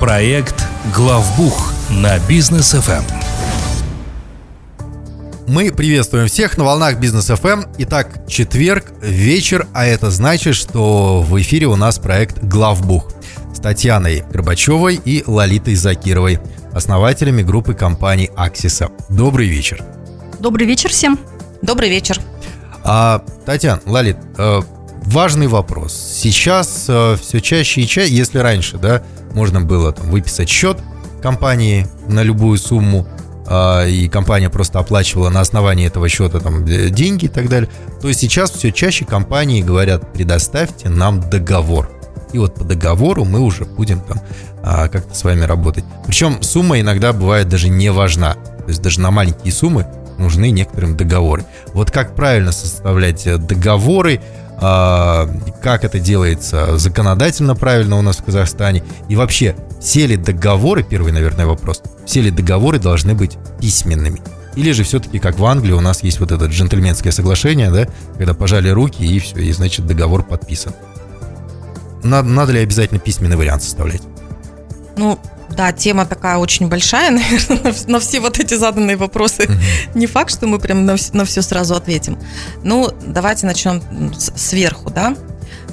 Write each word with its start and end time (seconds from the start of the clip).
Проект 0.00 0.62
«Главбух» 0.94 1.72
на 1.88 2.18
бизнес 2.28 2.72
ФМ. 2.72 3.02
Мы 5.48 5.72
приветствуем 5.72 6.26
всех 6.26 6.58
на 6.58 6.64
волнах 6.64 6.98
Бизнес 6.98 7.30
FM. 7.30 7.66
Итак, 7.78 8.28
четверг, 8.28 8.92
вечер, 9.00 9.66
а 9.72 9.86
это 9.86 10.10
значит, 10.10 10.54
что 10.54 11.22
в 11.22 11.40
эфире 11.40 11.68
у 11.68 11.76
нас 11.76 11.98
проект 11.98 12.44
«Главбух» 12.44 13.10
с 13.54 13.58
Татьяной 13.58 14.22
Горбачевой 14.30 15.00
и 15.02 15.24
Лолитой 15.26 15.76
Закировой, 15.76 16.40
основателями 16.74 17.40
группы 17.40 17.72
компаний 17.72 18.30
«Аксиса». 18.36 18.90
Добрый 19.08 19.48
вечер. 19.48 19.82
Добрый 20.38 20.66
вечер 20.66 20.90
всем. 20.90 21.18
Добрый 21.62 21.88
вечер. 21.88 22.20
А, 22.84 23.24
Татьяна, 23.46 23.80
Лолит, 23.86 24.18
э, 24.36 24.60
важный 25.06 25.46
вопрос. 25.46 25.94
Сейчас 25.94 26.86
э, 26.88 27.16
все 27.20 27.40
чаще 27.40 27.82
и 27.82 27.86
чаще, 27.86 28.14
если 28.14 28.38
раньше, 28.38 28.78
да, 28.78 29.02
можно 29.32 29.60
было 29.60 29.92
там 29.92 30.10
выписать 30.10 30.48
счет 30.48 30.78
компании 31.22 31.86
на 32.08 32.22
любую 32.22 32.58
сумму, 32.58 33.06
а, 33.48 33.84
и 33.84 34.08
компания 34.08 34.50
просто 34.50 34.78
оплачивала 34.78 35.30
на 35.30 35.40
основании 35.40 35.86
этого 35.86 36.08
счета 36.08 36.40
там 36.40 36.64
деньги 36.64 37.26
и 37.26 37.28
так 37.28 37.48
далее, 37.48 37.70
то 38.00 38.12
сейчас 38.12 38.50
все 38.50 38.72
чаще 38.72 39.04
компании 39.04 39.62
говорят, 39.62 40.12
предоставьте 40.12 40.88
нам 40.88 41.20
договор. 41.20 41.90
И 42.32 42.38
вот 42.38 42.54
по 42.54 42.64
договору 42.64 43.24
мы 43.24 43.40
уже 43.40 43.64
будем 43.64 44.00
там 44.00 44.20
а, 44.62 44.88
как-то 44.88 45.14
с 45.14 45.22
вами 45.22 45.44
работать. 45.44 45.84
Причем 46.06 46.42
сумма 46.42 46.80
иногда 46.80 47.12
бывает 47.12 47.48
даже 47.48 47.68
не 47.68 47.90
важна. 47.90 48.34
То 48.34 48.68
есть 48.68 48.82
даже 48.82 49.00
на 49.00 49.12
маленькие 49.12 49.52
суммы 49.52 49.86
нужны 50.18 50.50
некоторым 50.50 50.96
договоры. 50.96 51.44
Вот 51.72 51.90
как 51.90 52.14
правильно 52.14 52.52
составлять 52.52 53.26
э, 53.26 53.38
договоры, 53.38 54.20
а, 54.58 55.28
как 55.62 55.84
это 55.84 55.98
делается 55.98 56.78
законодательно 56.78 57.54
правильно 57.54 57.98
у 57.98 58.02
нас 58.02 58.16
в 58.16 58.24
Казахстане, 58.24 58.82
и 59.08 59.16
вообще, 59.16 59.54
все 59.80 60.06
ли 60.06 60.16
договоры, 60.16 60.82
первый, 60.82 61.12
наверное, 61.12 61.46
вопрос, 61.46 61.82
все 62.06 62.22
ли 62.22 62.30
договоры 62.30 62.78
должны 62.78 63.14
быть 63.14 63.36
письменными? 63.60 64.22
Или 64.54 64.72
же 64.72 64.84
все-таки, 64.84 65.18
как 65.18 65.38
в 65.38 65.44
Англии, 65.44 65.72
у 65.72 65.80
нас 65.80 66.02
есть 66.02 66.18
вот 66.18 66.32
это 66.32 66.46
джентльменское 66.46 67.12
соглашение, 67.12 67.70
да, 67.70 67.86
когда 68.16 68.32
пожали 68.32 68.70
руки 68.70 69.04
и 69.04 69.18
все, 69.18 69.36
и 69.38 69.52
значит 69.52 69.86
договор 69.86 70.22
подписан. 70.22 70.72
Надо, 72.02 72.28
надо 72.28 72.52
ли 72.52 72.60
обязательно 72.60 72.98
письменный 72.98 73.36
вариант 73.36 73.62
составлять? 73.62 74.02
Ну, 74.96 75.18
да, 75.56 75.72
тема 75.72 76.06
такая 76.06 76.36
очень 76.36 76.68
большая, 76.68 77.10
наверное, 77.50 77.74
на 77.86 77.98
все 77.98 78.20
вот 78.20 78.38
эти 78.38 78.54
заданные 78.54 78.96
вопросы. 78.96 79.44
Mm-hmm. 79.44 79.90
Не 79.94 80.06
факт, 80.06 80.30
что 80.30 80.46
мы 80.46 80.58
прям 80.58 80.84
на, 80.84 80.96
на 81.12 81.24
все 81.24 81.42
сразу 81.42 81.74
ответим. 81.74 82.18
Ну, 82.62 82.90
давайте 83.06 83.46
начнем 83.46 83.82
сверху, 84.18 84.90
да. 84.90 85.16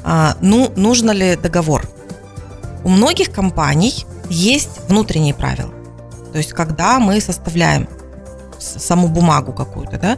А, 0.04 0.36
ну, 0.42 0.72
нужно 0.76 1.12
ли 1.12 1.36
договор? 1.36 1.88
У 2.84 2.90
многих 2.90 3.32
компаний 3.32 4.06
есть 4.30 4.82
внутренние 4.88 5.34
правила. 5.34 5.74
То 6.32 6.38
есть, 6.38 6.54
когда 6.54 7.00
мы 7.00 7.22
составляем 7.22 7.88
саму 8.60 9.08
бумагу 9.08 9.54
какую-то, 9.54 9.98
да, 9.98 10.18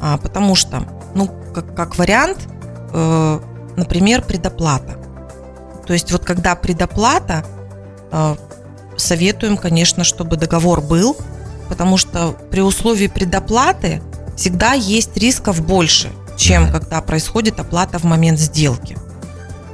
а, 0.00 0.16
потому 0.16 0.54
что, 0.54 0.84
ну, 1.14 1.30
как, 1.54 1.74
как 1.74 1.98
вариант, 1.98 2.38
э, 2.92 3.40
например, 3.76 4.22
предоплата. 4.22 4.96
То 5.86 5.92
есть, 5.92 6.12
вот 6.12 6.24
когда 6.24 6.54
предоплата, 6.54 7.44
э, 8.12 8.36
советуем, 9.00 9.56
конечно, 9.56 10.04
чтобы 10.04 10.36
договор 10.36 10.80
был, 10.80 11.16
потому 11.68 11.96
что 11.96 12.36
при 12.50 12.60
условии 12.60 13.06
предоплаты 13.06 14.02
всегда 14.36 14.72
есть 14.72 15.16
рисков 15.16 15.64
больше, 15.64 16.10
чем 16.36 16.70
когда 16.70 17.00
происходит 17.00 17.60
оплата 17.60 17.98
в 17.98 18.04
момент 18.04 18.38
сделки. 18.38 18.96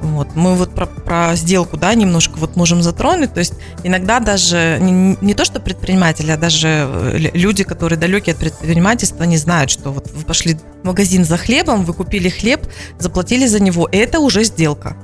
Вот. 0.01 0.35
Мы 0.35 0.55
вот 0.55 0.73
про, 0.73 0.85
про 0.85 1.35
сделку, 1.35 1.77
да, 1.77 1.93
немножко 1.93 2.37
вот 2.37 2.55
можем 2.55 2.81
затронуть. 2.81 3.33
То 3.33 3.39
есть 3.39 3.53
иногда 3.83 4.19
даже 4.19 4.77
не, 4.79 5.17
не 5.21 5.33
то, 5.33 5.43
что 5.43 5.59
предприниматели, 5.59 6.31
а 6.31 6.37
даже 6.37 6.67
э, 6.67 7.17
люди, 7.33 7.63
которые 7.63 7.97
далеки 7.97 8.31
от 8.31 8.37
предпринимательства, 8.37 9.23
не 9.23 9.37
знают, 9.37 9.71
что 9.71 9.91
вот 9.91 10.11
вы 10.11 10.23
пошли 10.23 10.57
в 10.83 10.85
магазин 10.85 11.25
за 11.25 11.37
хлебом, 11.37 11.83
вы 11.83 11.93
купили 11.93 12.29
хлеб, 12.29 12.61
заплатили 12.99 13.47
за 13.47 13.59
него, 13.59 13.89
это 13.91 14.19
уже 14.19 14.43
сделка. 14.43 14.95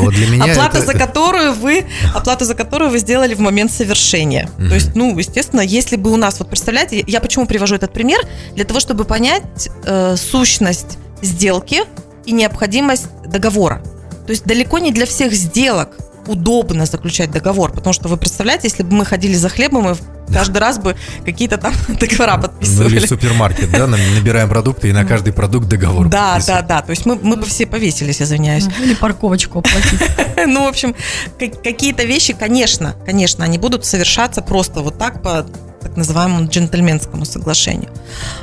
Вот 0.00 0.14
для 0.14 0.26
меня 0.26 0.52
оплата, 0.52 0.78
это... 0.78 0.86
за 0.86 0.98
которую 0.98 1.52
вы, 1.54 1.84
оплату 2.14 2.44
за 2.44 2.54
которую 2.54 2.90
вы 2.90 2.98
сделали 2.98 3.34
в 3.34 3.40
момент 3.40 3.72
совершения. 3.72 4.50
Угу. 4.58 4.68
То 4.68 4.74
есть, 4.74 4.94
ну, 4.94 5.16
естественно, 5.18 5.60
если 5.60 5.96
бы 5.96 6.12
у 6.12 6.16
нас, 6.16 6.38
вот 6.38 6.48
представляете, 6.48 7.04
я 7.06 7.20
почему 7.20 7.46
привожу 7.46 7.74
этот 7.74 7.92
пример? 7.92 8.20
Для 8.54 8.64
того, 8.64 8.80
чтобы 8.80 9.04
понять 9.04 9.68
э, 9.84 10.16
сущность 10.16 10.98
сделки 11.22 11.82
и 12.26 12.32
необходимость 12.32 13.06
договора. 13.26 13.82
То 14.26 14.32
есть 14.32 14.44
далеко 14.44 14.78
не 14.78 14.92
для 14.92 15.06
всех 15.06 15.32
сделок 15.32 15.96
удобно 16.28 16.86
заключать 16.86 17.30
договор, 17.30 17.72
потому 17.72 17.92
что 17.92 18.08
вы 18.08 18.16
представляете, 18.16 18.68
если 18.68 18.82
бы 18.82 18.94
мы 18.94 19.04
ходили 19.04 19.34
за 19.34 19.48
хлебом 19.48 19.90
и 19.90 19.94
каждый 20.32 20.58
раз 20.58 20.78
бы 20.78 20.96
какие-то 21.24 21.56
там 21.56 21.72
договора 21.88 22.38
подписывали. 22.38 22.88
Ну 22.88 22.96
или 22.96 23.06
в 23.06 23.08
супермаркет, 23.08 23.70
да, 23.70 23.86
набираем 23.86 24.48
продукты 24.48 24.88
и 24.88 24.92
на 24.92 25.04
каждый 25.04 25.32
продукт 25.32 25.68
договор 25.68 26.08
Да, 26.08 26.38
да, 26.46 26.62
да, 26.62 26.82
то 26.82 26.90
есть 26.90 27.06
мы, 27.06 27.16
мы 27.16 27.36
бы 27.36 27.46
все 27.46 27.66
повесились, 27.66 28.22
извиняюсь. 28.22 28.66
Или 28.80 28.94
парковочку 28.94 29.60
оплатить. 29.60 30.00
Ну, 30.46 30.64
в 30.64 30.68
общем, 30.68 30.94
какие-то 31.38 32.04
вещи, 32.04 32.32
конечно, 32.32 32.94
конечно, 33.04 33.44
они 33.44 33.58
будут 33.58 33.84
совершаться 33.84 34.40
просто 34.40 34.80
вот 34.80 34.96
так 34.96 35.22
по 35.22 35.44
так 35.80 35.96
называемому 35.96 36.48
джентльменскому 36.48 37.24
соглашению. 37.24 37.90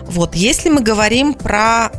Вот, 0.06 0.35
если 0.35 0.69
мы 0.69 0.81
говорим 0.81 1.34
про 1.34 1.90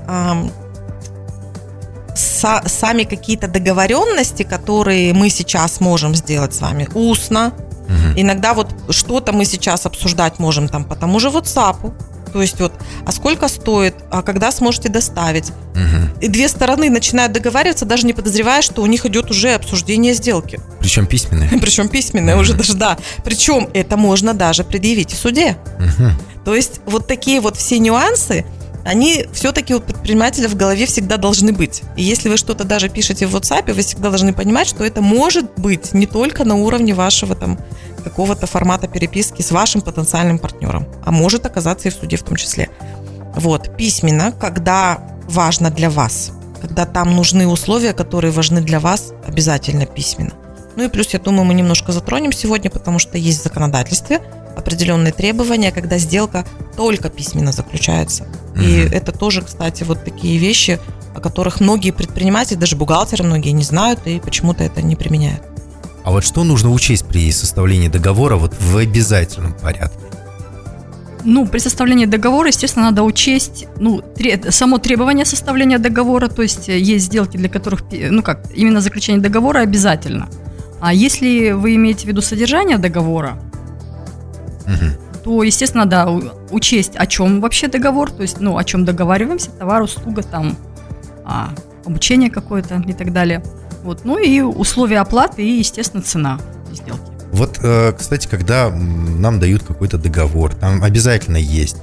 са, 2.16 2.62
сами 2.66 3.04
какие-то 3.04 3.48
договоренности, 3.48 4.42
которые 4.42 5.12
мы 5.12 5.30
сейчас 5.30 5.80
можем 5.80 6.14
сделать 6.14 6.54
с 6.54 6.60
вами 6.60 6.88
устно. 6.94 7.52
Угу. 7.84 8.20
Иногда 8.20 8.54
вот 8.54 8.74
что-то 8.90 9.32
мы 9.32 9.44
сейчас 9.44 9.86
обсуждать 9.86 10.38
можем 10.38 10.68
там 10.68 10.84
по 10.84 10.96
тому 10.96 11.20
же 11.20 11.28
WhatsApp. 11.28 11.92
То 12.32 12.42
есть 12.42 12.60
вот, 12.60 12.72
а 13.06 13.12
сколько 13.12 13.48
стоит, 13.48 13.94
а 14.10 14.22
когда 14.22 14.50
сможете 14.50 14.88
доставить. 14.88 15.52
Угу. 15.74 16.20
И 16.22 16.28
две 16.28 16.48
стороны 16.48 16.90
начинают 16.90 17.32
договариваться, 17.32 17.86
даже 17.86 18.06
не 18.06 18.12
подозревая, 18.12 18.62
что 18.62 18.82
у 18.82 18.86
них 18.86 19.06
идет 19.06 19.30
уже 19.30 19.54
обсуждение 19.54 20.12
сделки. 20.12 20.60
Причем 20.80 21.06
письменное. 21.06 21.48
Причем 21.60 21.88
письменное 21.88 22.34
угу. 22.34 22.42
уже 22.42 22.54
даже, 22.54 22.74
да. 22.74 22.98
Причем 23.24 23.68
это 23.72 23.96
можно 23.96 24.34
даже 24.34 24.64
предъявить 24.64 25.12
в 25.12 25.16
суде. 25.16 25.56
Угу. 25.78 26.10
То 26.44 26.54
есть 26.54 26.80
вот 26.86 27.06
такие 27.06 27.40
вот 27.40 27.56
все 27.56 27.78
нюансы, 27.78 28.44
они 28.86 29.26
все-таки 29.32 29.74
у 29.74 29.80
предпринимателя 29.80 30.48
в 30.48 30.54
голове 30.54 30.86
всегда 30.86 31.16
должны 31.16 31.52
быть. 31.52 31.82
И 31.96 32.02
если 32.02 32.28
вы 32.28 32.36
что-то 32.36 32.64
даже 32.64 32.88
пишете 32.88 33.26
в 33.26 33.34
WhatsApp, 33.34 33.72
вы 33.72 33.82
всегда 33.82 34.10
должны 34.10 34.32
понимать, 34.32 34.68
что 34.68 34.84
это 34.84 35.02
может 35.02 35.58
быть 35.58 35.92
не 35.92 36.06
только 36.06 36.44
на 36.44 36.54
уровне 36.54 36.94
вашего 36.94 37.34
там 37.34 37.58
какого-то 38.04 38.46
формата 38.46 38.86
переписки 38.86 39.42
с 39.42 39.50
вашим 39.50 39.80
потенциальным 39.80 40.38
партнером, 40.38 40.86
а 41.04 41.10
может 41.10 41.44
оказаться 41.46 41.88
и 41.88 41.90
в 41.90 41.94
суде 41.94 42.16
в 42.16 42.22
том 42.22 42.36
числе. 42.36 42.70
Вот, 43.34 43.76
письменно, 43.76 44.30
когда 44.30 45.00
важно 45.28 45.70
для 45.70 45.90
вас, 45.90 46.30
когда 46.60 46.86
там 46.86 47.16
нужны 47.16 47.48
условия, 47.48 47.92
которые 47.92 48.30
важны 48.30 48.60
для 48.60 48.78
вас, 48.78 49.12
обязательно 49.26 49.86
письменно. 49.86 50.32
Ну 50.76 50.84
и 50.84 50.88
плюс, 50.88 51.08
я 51.12 51.18
думаю, 51.18 51.44
мы 51.44 51.54
немножко 51.54 51.90
затронем 51.90 52.32
сегодня, 52.32 52.70
потому 52.70 53.00
что 53.00 53.18
есть 53.18 53.40
в 53.40 53.42
законодательстве 53.42 54.20
определенные 54.56 55.12
требования, 55.12 55.70
когда 55.70 55.98
сделка 55.98 56.44
только 56.76 57.10
письменно 57.10 57.52
заключается. 57.52 58.26
Угу. 58.54 58.62
И 58.62 58.88
это 58.90 59.12
тоже, 59.12 59.42
кстати, 59.42 59.84
вот 59.84 60.04
такие 60.04 60.38
вещи, 60.38 60.80
о 61.14 61.20
которых 61.20 61.60
многие 61.60 61.92
предприниматели, 61.92 62.58
даже 62.58 62.76
бухгалтеры 62.76 63.24
многие 63.24 63.50
не 63.50 63.64
знают 63.64 64.00
и 64.06 64.18
почему-то 64.18 64.64
это 64.64 64.82
не 64.82 64.96
применяют. 64.96 65.42
А 66.04 66.10
вот 66.10 66.24
что 66.24 66.44
нужно 66.44 66.70
учесть 66.70 67.04
при 67.06 67.32
составлении 67.32 67.88
договора 67.88 68.36
вот 68.36 68.54
в 68.58 68.76
обязательном 68.76 69.54
порядке? 69.54 69.98
Ну, 71.24 71.44
при 71.44 71.58
составлении 71.58 72.06
договора, 72.06 72.48
естественно, 72.48 72.86
надо 72.86 73.02
учесть 73.02 73.66
ну, 73.80 74.00
тре- 74.00 74.52
само 74.52 74.78
требование 74.78 75.24
составления 75.24 75.78
договора, 75.78 76.28
то 76.28 76.42
есть 76.42 76.68
э, 76.68 76.78
есть 76.78 77.06
сделки, 77.06 77.36
для 77.36 77.48
которых, 77.48 77.82
ну 77.90 78.22
как, 78.22 78.42
именно 78.54 78.80
заключение 78.80 79.20
договора 79.20 79.60
обязательно. 79.60 80.28
А 80.80 80.92
если 80.92 81.50
вы 81.50 81.74
имеете 81.74 82.04
в 82.04 82.04
виду 82.04 82.22
содержание 82.22 82.78
договора, 82.78 83.38
угу. 84.66 85.20
то, 85.24 85.42
естественно, 85.42 85.86
да, 85.86 86.08
учесть, 86.50 86.96
о 86.96 87.06
чем 87.06 87.40
вообще 87.40 87.68
договор, 87.68 88.10
то 88.10 88.22
есть, 88.22 88.40
ну, 88.40 88.56
о 88.56 88.64
чем 88.64 88.84
договариваемся, 88.84 89.50
товар, 89.50 89.82
услуга, 89.82 90.22
там, 90.22 90.56
а, 91.24 91.50
обучение 91.84 92.30
какое-то 92.30 92.82
и 92.86 92.92
так 92.92 93.12
далее. 93.12 93.42
Вот, 93.82 94.04
ну 94.04 94.18
и 94.18 94.40
условия 94.40 94.98
оплаты 94.98 95.42
и, 95.44 95.58
естественно, 95.58 96.02
цена 96.02 96.40
сделки. 96.72 97.02
Вот, 97.32 97.58
э, 97.62 97.92
кстати, 97.96 98.26
когда 98.28 98.70
нам 98.70 99.38
дают 99.38 99.62
какой-то 99.62 99.98
договор, 99.98 100.54
там 100.54 100.82
обязательно 100.82 101.36
есть 101.36 101.76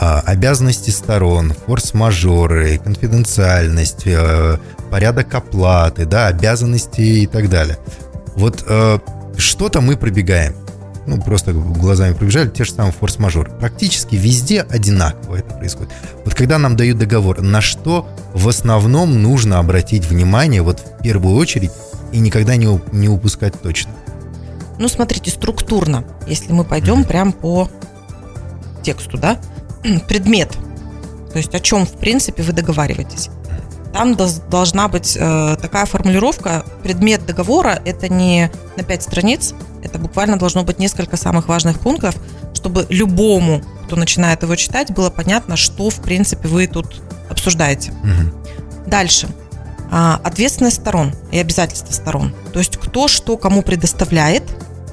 а, 0.00 0.20
обязанности 0.20 0.90
сторон, 0.90 1.52
форс-мажоры, 1.66 2.78
конфиденциальность, 2.78 4.06
э, 4.06 4.58
порядок 4.90 5.34
оплаты, 5.34 6.04
да, 6.04 6.26
обязанности 6.26 7.00
и 7.00 7.26
так 7.26 7.48
далее. 7.48 7.78
Вот 8.34 8.64
э, 8.66 8.98
что-то 9.36 9.80
мы 9.80 9.96
пробегаем 9.96 10.54
ну, 11.06 11.20
просто 11.20 11.52
глазами 11.52 12.14
пробежали, 12.14 12.48
те 12.48 12.64
же 12.64 12.72
самые 12.72 12.92
форс-мажоры. 12.92 13.52
Практически 13.58 14.16
везде 14.16 14.62
одинаково 14.62 15.36
это 15.36 15.54
происходит. 15.54 15.92
Вот 16.24 16.34
когда 16.34 16.58
нам 16.58 16.76
дают 16.76 16.98
договор, 16.98 17.42
на 17.42 17.60
что 17.60 18.08
в 18.32 18.48
основном 18.48 19.22
нужно 19.22 19.58
обратить 19.58 20.06
внимание 20.06 20.62
вот 20.62 20.80
в 20.80 21.02
первую 21.02 21.36
очередь 21.36 21.70
и 22.12 22.18
никогда 22.18 22.56
не, 22.56 22.80
не 22.92 23.08
упускать 23.08 23.60
точно? 23.60 23.92
Ну, 24.78 24.88
смотрите, 24.88 25.30
структурно, 25.30 26.04
если 26.26 26.52
мы 26.52 26.64
пойдем 26.64 27.00
Мгм. 27.00 27.04
прям 27.04 27.32
по 27.32 27.68
тексту, 28.82 29.18
да, 29.18 29.38
предмет, 30.08 30.52
то 31.32 31.38
есть 31.38 31.54
о 31.54 31.60
чем, 31.60 31.86
в 31.86 31.92
принципе, 31.92 32.42
вы 32.42 32.52
договариваетесь. 32.52 33.28
Там 33.94 34.16
должна 34.16 34.88
быть 34.88 35.16
э, 35.16 35.56
такая 35.62 35.86
формулировка, 35.86 36.64
предмет 36.82 37.24
договора– 37.26 37.80
это 37.84 38.08
не 38.08 38.50
на 38.76 38.82
пять 38.82 39.04
страниц, 39.04 39.54
это 39.84 40.00
буквально 40.00 40.36
должно 40.36 40.64
быть 40.64 40.80
несколько 40.80 41.16
самых 41.16 41.46
важных 41.46 41.78
пунктов, 41.78 42.16
чтобы 42.54 42.86
любому, 42.88 43.62
кто 43.86 43.94
начинает 43.94 44.42
его 44.42 44.56
читать, 44.56 44.92
было 44.92 45.10
понятно, 45.10 45.56
что, 45.56 45.90
в 45.90 46.00
принципе, 46.02 46.48
вы 46.48 46.66
тут 46.66 47.02
обсуждаете. 47.30 47.92
Мгм. 48.02 48.34
Дальше. 48.88 49.28
А, 49.92 50.20
Ответственность 50.24 50.80
сторон 50.80 51.14
и 51.30 51.38
обязательства 51.38 51.92
сторон. 51.92 52.34
То 52.52 52.58
есть 52.58 52.76
кто 52.78 53.06
что 53.06 53.36
кому 53.36 53.62
предоставляет. 53.62 54.42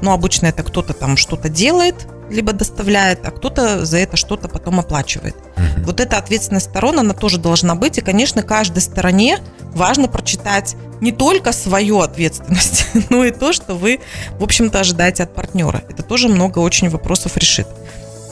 Ну, 0.02 0.12
обычно 0.12 0.48
это 0.48 0.64
кто-то 0.64 0.94
там 0.94 1.18
что-то 1.18 1.50
делает, 1.50 2.08
либо 2.30 2.54
доставляет, 2.54 3.26
а 3.26 3.32
кто-то 3.32 3.86
за 3.86 3.98
это 3.98 4.18
что-то 4.18 4.48
потом 4.48 4.80
оплачивает. 4.80 5.36
Мгм. 5.58 5.84
Вот 5.84 6.00
эта 6.00 6.18
ответственность 6.18 6.70
сторон, 6.70 7.00
она 7.00 7.14
тоже 7.14 7.38
должна 7.38 7.76
быть. 7.76 7.98
И, 7.98 8.02
конечно, 8.02 8.42
каждой 8.42 8.82
стороне 8.82 9.40
важно 9.74 10.08
прочитать 10.08 10.76
не 11.02 11.12
только 11.12 11.52
свою 11.52 12.00
ответственность, 12.00 12.86
но 13.10 13.26
и 13.26 13.32
то, 13.32 13.54
что 13.54 13.76
вы, 13.76 14.00
в 14.40 14.44
общем-то, 14.44 14.80
ожидаете 14.80 15.24
от 15.24 15.36
партнера. 15.36 15.84
Это 15.90 16.04
тоже 16.04 16.30
много 16.30 16.60
очень 16.60 16.90
вопросов 16.90 17.38
решит. 17.38 17.68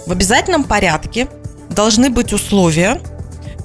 В 0.05 0.11
обязательном 0.11 0.63
порядке 0.63 1.27
должны 1.69 2.09
быть 2.09 2.33
условия, 2.33 3.01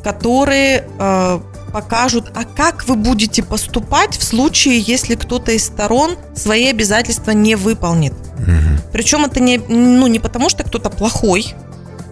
которые 0.03 0.87
э, 0.99 1.41
покажут, 1.75 2.31
а 2.37 2.44
как 2.44 2.87
вы 2.87 2.94
будете 2.94 3.43
поступать 3.43 4.17
в 4.17 4.23
случае, 4.23 4.79
если 4.79 5.17
кто-то 5.17 5.50
из 5.50 5.65
сторон 5.65 6.12
свои 6.37 6.69
обязательства 6.69 7.32
не 7.32 7.56
выполнит. 7.56 8.15
Мгм. 8.38 8.79
Причем 8.93 9.25
это 9.25 9.41
не, 9.41 9.59
ну, 9.59 10.06
не 10.06 10.21
потому, 10.21 10.49
что 10.49 10.62
кто-то 10.62 10.88
плохой, 10.88 11.53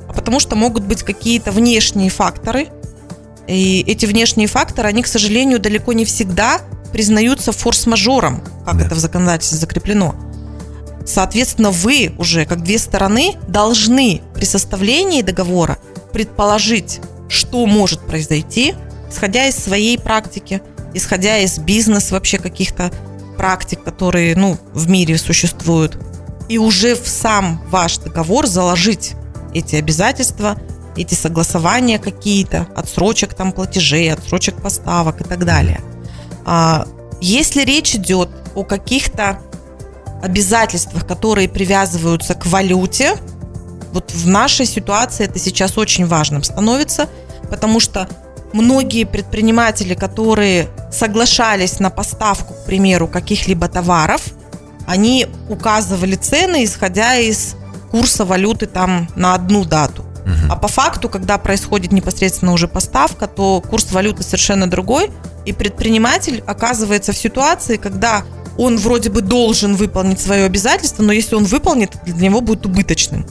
а 0.08 0.12
потому 0.14 0.40
что 0.40 0.56
могут 0.56 0.82
быть 0.82 1.04
какие-то 1.04 1.52
внешние 1.52 2.10
факторы. 2.10 2.70
И 3.46 3.84
эти 3.86 4.04
внешние 4.04 4.48
факторы, 4.48 4.88
они, 4.88 5.04
к 5.04 5.06
сожалению, 5.06 5.60
далеко 5.60 5.92
не 5.92 6.04
всегда 6.04 6.60
признаются 6.92 7.52
форс-мажором, 7.52 8.42
как 8.66 8.78
Да. 8.78 8.86
это 8.86 8.96
в 8.96 8.98
законодательстве 8.98 9.58
закреплено. 9.58 10.16
Соответственно, 11.06 11.70
вы 11.70 12.12
уже, 12.18 12.46
как 12.46 12.64
две 12.64 12.80
стороны, 12.80 13.36
должны 13.46 14.22
при 14.34 14.44
составлении 14.44 15.22
договора 15.22 15.78
предположить, 16.12 16.98
что 17.28 17.64
может 17.66 18.00
произойти, 18.00 18.74
исходя 19.12 19.46
из 19.46 19.56
своей 19.56 19.98
практики, 19.98 20.62
исходя 20.94 21.38
из 21.38 21.58
бизнес 21.58 22.10
вообще 22.10 22.38
каких-то 22.38 22.90
практик, 23.36 23.82
которые 23.82 24.34
ну, 24.36 24.58
в 24.72 24.88
мире 24.88 25.18
существуют, 25.18 25.98
и 26.48 26.58
уже 26.58 26.94
в 26.94 27.06
сам 27.06 27.62
ваш 27.68 27.98
договор 27.98 28.46
заложить 28.46 29.12
эти 29.54 29.76
обязательства, 29.76 30.58
эти 30.96 31.14
согласования 31.14 31.98
какие-то, 31.98 32.66
отсрочек 32.74 33.34
там 33.34 33.52
платежей, 33.52 34.12
отсрочек 34.12 34.60
поставок 34.60 35.20
и 35.20 35.24
так 35.24 35.44
далее. 35.44 35.80
А, 36.44 36.86
Если 37.20 37.64
речь 37.64 37.94
идет 37.94 38.28
о 38.54 38.64
каких-то 38.64 39.40
обязательствах, 40.22 41.06
которые 41.06 41.48
привязываются 41.48 42.34
к 42.34 42.46
валюте, 42.46 43.16
вот 43.92 44.12
в 44.12 44.26
нашей 44.26 44.66
ситуации 44.66 45.24
это 45.24 45.38
сейчас 45.38 45.76
очень 45.78 46.06
важным 46.06 46.42
становится, 46.42 47.08
потому 47.50 47.80
что 47.80 48.08
многие 48.52 49.04
предприниматели, 49.04 49.94
которые 49.94 50.68
соглашались 50.90 51.80
на 51.80 51.90
поставку, 51.90 52.54
к 52.54 52.64
примеру, 52.64 53.08
каких-либо 53.08 53.68
товаров, 53.68 54.22
они 54.86 55.26
указывали 55.48 56.16
цены, 56.16 56.64
исходя 56.64 57.16
из 57.16 57.56
курса 57.90 58.24
валюты 58.24 58.66
там 58.66 59.08
на 59.16 59.34
одну 59.34 59.64
дату. 59.64 60.04
А 60.48 60.56
по 60.56 60.68
факту, 60.68 61.08
когда 61.08 61.38
происходит 61.38 61.92
непосредственно 61.92 62.52
уже 62.52 62.68
поставка, 62.68 63.26
то 63.26 63.60
курс 63.60 63.90
валюты 63.90 64.22
совершенно 64.22 64.68
другой, 64.68 65.10
и 65.44 65.52
предприниматель 65.52 66.42
оказывается 66.46 67.12
в 67.12 67.16
ситуации, 67.16 67.76
когда 67.76 68.22
он 68.58 68.76
вроде 68.76 69.10
бы 69.10 69.22
должен 69.22 69.74
выполнить 69.74 70.20
свое 70.20 70.44
обязательство, 70.44 71.02
но 71.02 71.12
если 71.12 71.34
он 71.34 71.44
выполнит, 71.44 71.96
для 72.04 72.28
него 72.28 72.40
будет 72.40 72.66
убыточным. 72.66 73.26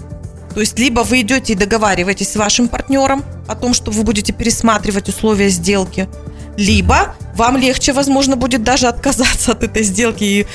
То 0.53 0.59
есть 0.59 0.77
либо 0.77 1.01
вы 1.01 1.21
идете 1.21 1.53
и 1.53 1.55
договариваетесь 1.55 2.31
с 2.31 2.35
вашим 2.35 2.67
партнером 2.67 3.23
о 3.47 3.55
том, 3.55 3.73
что 3.73 3.91
вы 3.91 4.03
будете 4.03 4.33
пересматривать 4.33 5.09
условия 5.09 5.49
сделки, 5.49 6.09
либо 6.57 7.15
вам 7.35 7.57
легче, 7.57 7.93
возможно, 7.93 8.35
будет 8.35 8.63
даже 8.63 8.87
отказаться 8.87 9.53
от 9.53 9.63
этой 9.63 9.83
сделки 9.83 10.23
и 10.23 10.47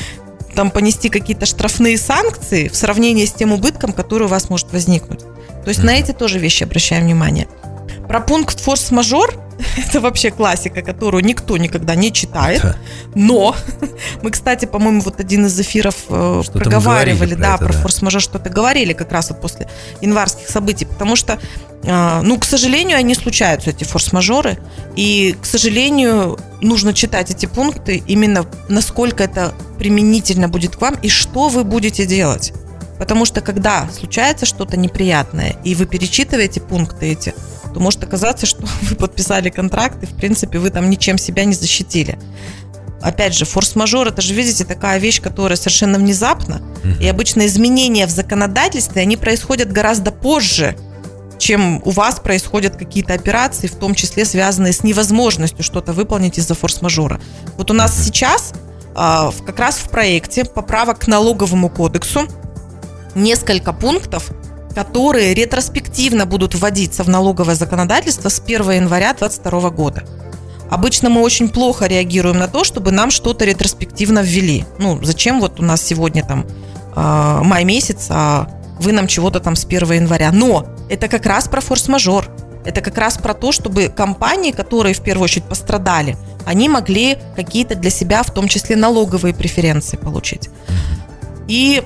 там 0.55 0.71
понести 0.71 1.09
какие-то 1.09 1.47
штрафные 1.47 1.99
санкции 1.99 2.69
в 2.69 2.77
сравнении 2.77 3.25
с 3.25 3.33
тем 3.33 3.53
убытком, 3.53 3.93
который 3.93 4.25
у 4.25 4.29
вас 4.29 4.49
может 4.49 4.73
возникнуть. 4.73 5.21
То 5.65 5.69
есть 5.69 5.83
на 5.83 5.91
эти 5.91 6.13
тоже 6.13 6.39
вещи 6.39 6.65
обращаем 6.65 7.05
внимание. 7.05 7.49
Про 8.09 8.21
пункт 8.21 8.61
форс-мажор 8.61 9.35
это 9.89 10.01
вообще 10.01 10.31
классика, 10.31 10.83
которую 10.83 11.25
никто 11.25 11.57
никогда 11.57 11.95
не 11.95 12.13
читает. 12.13 12.63
Да. 12.63 12.77
Но 13.15 13.57
мы, 14.23 14.31
кстати, 14.31 14.67
по-моему, 14.67 15.01
вот 15.01 15.21
один 15.21 15.47
из 15.47 15.61
эфиров 15.61 15.97
э, 16.09 16.43
проговаривали, 16.53 17.35
про 17.35 17.41
да, 17.41 17.55
это, 17.55 17.65
про 17.65 17.73
да. 17.73 17.81
форс-мажор 17.81 18.21
что-то 18.21 18.51
говорили 18.51 18.93
как 18.93 19.13
раз 19.13 19.31
вот 19.31 19.41
после 19.41 19.69
январских 20.01 20.49
событий, 20.49 20.85
потому 20.85 21.17
что, 21.17 21.39
э, 21.83 22.21
ну, 22.23 22.39
к 22.39 22.45
сожалению, 22.45 22.99
они 22.99 23.15
случаются, 23.15 23.71
эти 23.71 23.85
форс-мажоры, 23.85 24.59
и, 24.97 25.37
к 25.41 25.47
сожалению, 25.47 26.39
нужно 26.61 26.95
читать 26.95 27.31
эти 27.31 27.47
пункты 27.47 28.03
именно 28.07 28.47
насколько 28.69 29.25
это 29.25 29.55
применительно 29.79 30.49
будет 30.49 30.77
к 30.77 30.81
вам 30.81 30.95
и 31.03 31.09
что 31.09 31.49
вы 31.49 31.65
будете 31.65 32.07
делать. 32.07 32.53
Потому 32.99 33.27
что 33.27 33.43
когда 33.43 33.89
случается 33.91 34.47
что-то 34.47 34.77
неприятное, 34.77 35.57
и 35.65 35.75
вы 35.75 35.87
перечитываете 35.87 36.61
пункты 36.61 37.13
эти, 37.13 37.35
то 37.77 37.81
может 37.81 38.03
оказаться, 38.03 38.47
что 38.47 38.65
вы 38.83 38.97
подписали 38.97 39.51
контракт, 39.51 40.03
и, 40.03 40.07
в 40.07 40.17
принципе, 40.17 40.59
вы 40.59 40.71
там 40.71 40.89
ничем 40.89 41.19
себя 41.19 41.45
не 41.45 41.53
защитили. 41.53 42.19
Опять 43.03 43.35
же, 43.35 43.45
форс-мажор, 43.45 44.09
это 44.09 44.23
же, 44.23 44.33
видите, 44.33 44.65
такая 44.65 44.99
вещь, 44.99 45.21
которая 45.21 45.57
совершенно 45.59 45.99
внезапно, 45.99 46.63
Мгм. 46.83 46.99
и 46.99 47.07
обычно 47.07 47.45
изменения 47.47 48.07
в 48.07 48.11
законодательстве, 48.11 49.03
они 49.03 49.19
происходят 49.19 49.71
гораздо 49.71 50.11
позже, 50.11 50.75
чем 51.37 51.83
у 51.85 51.91
вас 51.91 52.19
происходят 52.19 52.77
какие-то 52.77 53.13
операции, 53.13 53.67
в 53.67 53.75
том 53.77 53.95
числе 53.95 54.25
связанные 54.25 54.73
с 54.73 54.83
невозможностью 54.83 55.63
что-то 55.63 55.93
выполнить 55.93 56.39
из-за 56.39 56.55
форс-мажора. 56.55 57.21
Вот 57.59 57.71
у 57.71 57.75
нас 57.75 57.95
сейчас 58.03 58.55
а, 58.95 59.33
как 59.45 59.59
раз 59.61 59.77
в 59.77 59.91
проекте 59.91 60.47
поправок 60.47 61.01
к 61.01 61.07
налоговому 61.09 61.69
кодексу 61.69 62.27
несколько 63.15 63.75
пунктов, 63.75 64.31
которые 64.77 65.33
ретроспективно 65.33 66.27
будут 66.27 66.55
вводиться 66.55 67.03
в 67.03 67.09
налоговое 67.09 67.55
законодательство 67.55 68.29
с 68.29 68.43
1 68.45 68.73
января 68.73 69.15
2022 69.15 69.71
года. 69.71 70.05
Обычно 70.69 71.09
мы 71.09 71.23
очень 71.23 71.49
плохо 71.49 71.87
реагируем 71.87 72.37
на 72.37 72.47
то, 72.47 72.63
чтобы 72.63 72.91
нам 72.91 73.11
что-то 73.11 73.47
ретроспективно 73.47 74.19
ввели. 74.19 74.67
Ну, 74.79 75.03
зачем 75.03 75.41
вот 75.41 75.61
у 75.61 75.63
нас 75.63 75.81
сегодня 75.81 76.23
там 76.23 76.45
э, 76.95 77.41
май 77.43 77.65
месяц, 77.65 78.09
а 78.11 78.51
вы 78.79 78.93
нам 78.93 79.07
чего-то 79.07 79.41
там 79.41 79.57
с 79.57 79.65
1 79.65 79.93
января. 79.93 80.31
Но 80.31 80.67
это 80.91 81.09
как 81.09 81.25
раз 81.25 81.49
про 81.49 81.63
форс-мажор. 81.63 82.29
Это 82.67 82.83
как 82.83 82.99
раз 82.99 83.17
про 83.17 83.33
то, 83.33 83.53
чтобы 83.53 83.89
компании, 83.89 84.51
которые 84.51 84.95
в 84.95 85.01
первую 85.01 85.25
очередь 85.25 85.45
пострадали, 85.45 86.19
они 86.45 86.69
могли 86.69 87.17
какие-то 87.35 87.77
для 87.77 87.91
себя, 87.91 88.23
в 88.23 88.31
том 88.31 88.47
числе 88.47 88.77
налоговые 88.77 89.33
преференции 89.33 89.97
получить. 89.97 90.51
И 91.49 91.83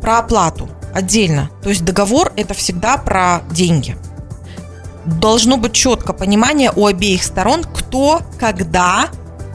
про 0.00 0.18
оплату 0.18 0.68
отдельно. 0.94 1.50
То 1.62 1.68
есть 1.68 1.84
договор 1.84 2.32
это 2.36 2.54
всегда 2.54 2.96
про 2.96 3.42
деньги. 3.50 3.96
Должно 5.04 5.56
быть 5.56 5.72
четко 5.72 6.12
понимание 6.12 6.72
у 6.74 6.86
обеих 6.86 7.24
сторон, 7.24 7.64
кто, 7.64 8.22
когда, 8.38 9.08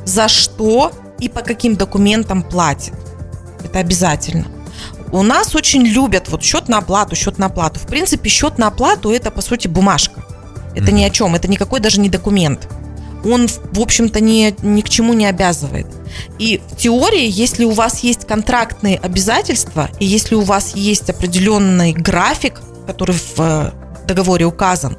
за 0.05 0.27
что 0.27 0.91
и 1.19 1.29
по 1.29 1.41
каким 1.41 1.75
документам 1.75 2.43
платит. 2.43 2.93
Это 3.63 3.79
обязательно. 3.79 4.47
У 5.11 5.23
нас 5.23 5.55
очень 5.55 5.83
любят 5.83 6.27
вот 6.27 6.43
счет 6.43 6.67
на 6.67 6.79
оплату, 6.79 7.15
счет 7.15 7.37
на 7.37 7.45
оплату. 7.45 7.79
В 7.79 7.87
принципе, 7.87 8.29
счет 8.29 8.57
на 8.57 8.67
оплату 8.67 9.11
это 9.11 9.31
по 9.31 9.41
сути 9.41 9.67
бумажка. 9.67 10.23
Это 10.75 10.91
ни 10.91 11.03
о 11.03 11.09
чем, 11.09 11.33
это 11.33 11.47
никакой 11.47 11.79
даже 11.79 11.99
не 11.99 12.09
документ. 12.09 12.67
Он, 13.27 13.47
в 13.47 13.79
общем-то, 13.79 14.19
ни, 14.21 14.55
ни 14.61 14.81
к 14.81 14.89
чему 14.89 15.13
не 15.13 15.25
обязывает. 15.25 15.87
И 16.39 16.61
в 16.71 16.77
теории, 16.77 17.29
если 17.29 17.65
у 17.65 17.71
вас 17.71 17.99
есть 17.99 18.25
контрактные 18.25 18.97
обязательства, 18.97 19.89
и 19.99 20.05
если 20.05 20.35
у 20.35 20.41
вас 20.41 20.75
есть 20.75 21.09
определенный 21.09 21.93
график, 21.93 22.61
который 22.85 23.15
в 23.15 23.39
э, 23.39 23.71
договоре 24.07 24.45
указан, 24.45 24.97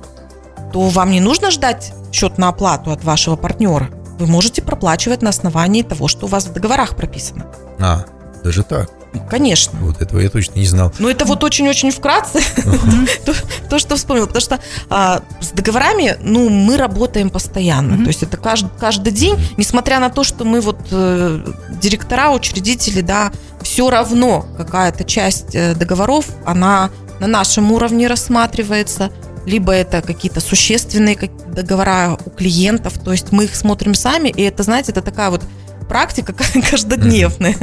то 0.72 0.80
вам 0.80 1.10
не 1.10 1.20
нужно 1.20 1.50
ждать 1.50 1.92
счет 2.12 2.38
на 2.38 2.48
оплату 2.48 2.90
от 2.90 3.04
вашего 3.04 3.36
партнера. 3.36 3.90
Вы 4.18 4.26
можете 4.26 4.62
проплачивать 4.62 5.22
на 5.22 5.30
основании 5.30 5.82
того, 5.82 6.08
что 6.08 6.26
у 6.26 6.28
вас 6.28 6.46
в 6.46 6.52
договорах 6.52 6.96
прописано. 6.96 7.46
А, 7.78 8.04
Даже 8.42 8.62
так? 8.62 8.90
Конечно. 9.30 9.78
Вот 9.80 10.02
этого 10.02 10.20
я 10.20 10.28
точно 10.28 10.58
не 10.58 10.66
знал. 10.66 10.92
Ну, 10.98 11.08
это 11.08 11.24
вот 11.24 11.42
очень-очень 11.42 11.90
вкратце 11.90 12.40
то, 13.24 13.34
то, 13.68 13.78
что 13.78 13.96
вспомнил. 13.96 14.26
Потому 14.26 14.42
что 14.42 14.60
а, 14.90 15.22
с 15.40 15.50
договорами, 15.50 16.16
ну, 16.22 16.48
мы 16.48 16.76
работаем 16.76 17.30
постоянно. 17.30 18.02
То 18.04 18.08
есть 18.08 18.22
это 18.22 18.36
каждый, 18.36 18.70
каждый 18.78 19.12
день, 19.12 19.36
несмотря 19.56 19.98
на 19.98 20.10
то, 20.10 20.24
что 20.24 20.44
мы 20.44 20.60
вот 20.60 20.78
э, 20.90 21.40
директора, 21.80 22.30
учредители, 22.30 23.00
да, 23.00 23.32
все 23.62 23.90
равно 23.90 24.46
какая-то 24.56 25.04
часть 25.04 25.54
э, 25.54 25.74
договоров, 25.74 26.26
она 26.44 26.90
на 27.20 27.26
нашем 27.26 27.72
уровне 27.72 28.06
рассматривается, 28.06 29.10
либо 29.46 29.72
это 29.72 30.02
какие-то 30.02 30.40
существенные 30.40 31.18
договора 31.48 32.18
у 32.24 32.30
клиентов, 32.30 32.98
то 33.02 33.12
есть 33.12 33.32
мы 33.32 33.44
их 33.44 33.56
смотрим 33.56 33.94
сами, 33.94 34.28
и 34.28 34.42
это, 34.42 34.62
знаете, 34.62 34.92
это 34.92 35.02
такая 35.02 35.30
вот 35.30 35.42
практика 35.88 36.34
каждодневная. 36.70 37.56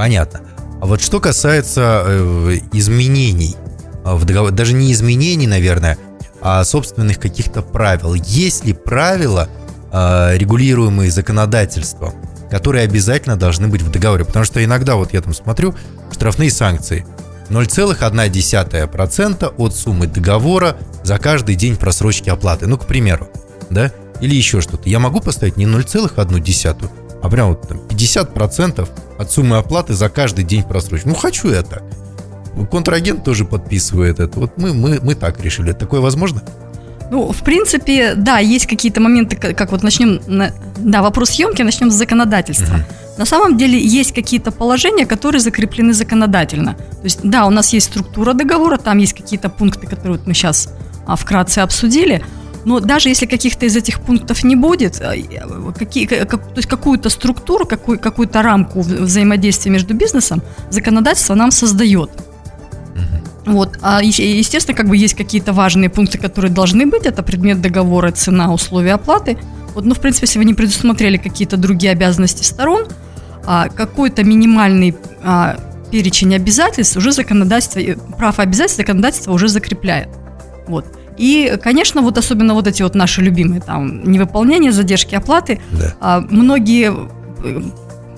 Понятно. 0.00 0.40
А 0.80 0.86
вот 0.86 1.02
что 1.02 1.20
касается 1.20 2.04
э, 2.06 2.60
изменений 2.72 3.54
в 4.02 4.24
договоре, 4.24 4.54
даже 4.54 4.72
не 4.72 4.94
изменений, 4.94 5.46
наверное, 5.46 5.98
а 6.40 6.64
собственных 6.64 7.18
каких-то 7.18 7.60
правил. 7.60 8.14
Есть 8.14 8.64
ли 8.64 8.72
правила, 8.72 9.50
э, 9.92 10.38
регулируемые 10.38 11.10
законодательством, 11.10 12.14
которые 12.50 12.84
обязательно 12.84 13.36
должны 13.36 13.68
быть 13.68 13.82
в 13.82 13.90
договоре? 13.90 14.24
Потому 14.24 14.46
что 14.46 14.64
иногда 14.64 14.94
вот 14.94 15.12
я 15.12 15.20
там 15.20 15.34
смотрю 15.34 15.74
штрафные 16.10 16.50
санкции. 16.50 17.04
0,1% 17.50 19.54
от 19.54 19.76
суммы 19.76 20.06
договора 20.06 20.78
за 21.02 21.18
каждый 21.18 21.56
день 21.56 21.76
просрочки 21.76 22.30
оплаты. 22.30 22.66
Ну, 22.66 22.78
к 22.78 22.86
примеру, 22.86 23.28
да? 23.68 23.92
Или 24.22 24.34
еще 24.34 24.62
что-то. 24.62 24.88
Я 24.88 24.98
могу 24.98 25.20
поставить 25.20 25.58
не 25.58 25.66
0,1, 25.66 26.90
а 27.22 27.28
прям 27.28 27.50
вот 27.50 27.68
там 27.68 27.78
50% 27.78 28.88
от 29.18 29.30
суммы 29.30 29.58
оплаты 29.58 29.94
за 29.94 30.08
каждый 30.08 30.44
день 30.44 30.62
просрочки. 30.62 31.08
Ну, 31.08 31.14
хочу 31.14 31.50
я 31.50 31.62
так. 31.62 31.82
Контрагент 32.70 33.24
тоже 33.24 33.44
подписывает 33.44 34.20
это. 34.20 34.40
Вот 34.40 34.58
мы, 34.58 34.74
мы, 34.74 34.98
мы 35.02 35.14
так 35.14 35.40
решили. 35.40 35.72
Такое 35.72 36.00
возможно? 36.00 36.42
Ну, 37.10 37.32
в 37.32 37.42
принципе, 37.42 38.14
да, 38.14 38.38
есть 38.38 38.66
какие-то 38.66 39.00
моменты, 39.00 39.36
как 39.36 39.72
вот 39.72 39.82
начнем, 39.82 40.20
да, 40.76 41.02
вопрос 41.02 41.30
съемки, 41.30 41.62
начнем 41.62 41.90
с 41.90 41.94
законодательства. 41.94 42.74
Угу. 42.74 42.84
На 43.18 43.26
самом 43.26 43.58
деле 43.58 43.78
есть 43.78 44.14
какие-то 44.14 44.52
положения, 44.52 45.06
которые 45.06 45.40
закреплены 45.40 45.92
законодательно. 45.92 46.74
То 46.74 47.04
есть, 47.04 47.20
да, 47.22 47.46
у 47.46 47.50
нас 47.50 47.72
есть 47.72 47.86
структура 47.86 48.32
договора, 48.32 48.76
там 48.76 48.98
есть 48.98 49.14
какие-то 49.14 49.48
пункты, 49.48 49.86
которые 49.86 50.18
вот 50.18 50.26
мы 50.26 50.34
сейчас 50.34 50.72
а, 51.06 51.16
вкратце 51.16 51.58
обсудили, 51.58 52.22
но 52.64 52.80
даже 52.80 53.08
если 53.08 53.26
каких-то 53.26 53.66
из 53.66 53.76
этих 53.76 54.00
пунктов 54.00 54.44
не 54.44 54.56
будет, 54.56 55.00
а, 55.00 55.14
какие, 55.72 56.06
как, 56.06 56.30
то 56.30 56.56
есть 56.56 56.68
какую-то 56.68 57.08
структуру, 57.08 57.66
какую, 57.66 57.98
какую-то 57.98 58.42
рамку 58.42 58.80
взаимодействия 58.80 59.70
между 59.70 59.94
бизнесом 59.94 60.42
законодательство 60.70 61.34
нам 61.34 61.50
создает. 61.50 62.10
Вот, 63.46 63.78
а 63.82 64.02
естественно, 64.02 64.76
как 64.76 64.88
бы 64.88 64.96
есть 64.96 65.14
какие-то 65.14 65.52
важные 65.52 65.88
пункты, 65.88 66.18
которые 66.18 66.52
должны 66.52 66.86
быть. 66.86 67.06
Это 67.06 67.22
предмет 67.22 67.60
договора, 67.60 68.12
цена, 68.12 68.52
условия 68.52 68.94
оплаты. 68.94 69.38
Вот, 69.74 69.84
ну, 69.84 69.94
в 69.94 70.00
принципе, 70.00 70.26
если 70.26 70.38
вы 70.38 70.44
не 70.44 70.54
предусмотрели 70.54 71.16
какие-то 71.16 71.56
другие 71.56 71.92
обязанности 71.92 72.44
сторон, 72.44 72.86
а, 73.46 73.68
какой-то 73.68 74.24
минимальный 74.24 74.94
а, 75.22 75.58
перечень 75.90 76.34
обязательств 76.34 76.96
уже 76.96 77.12
законодательство, 77.12 77.80
э, 77.80 77.96
прав 78.16 78.38
и 78.38 78.42
обязательств 78.42 78.78
законодательство 78.78 79.32
уже 79.32 79.48
закрепляет. 79.48 80.08
Вот. 80.68 80.84
И, 81.20 81.58
конечно, 81.62 82.00
вот 82.00 82.16
особенно 82.16 82.54
вот 82.54 82.66
эти 82.66 82.82
вот 82.82 82.94
наши 82.94 83.20
любимые 83.20 83.60
там 83.60 84.10
невыполнение, 84.10 84.72
задержки 84.72 85.14
оплаты, 85.14 85.60
да. 85.70 85.94
а, 86.00 86.20
многие 86.20 86.94
э, 87.44 87.60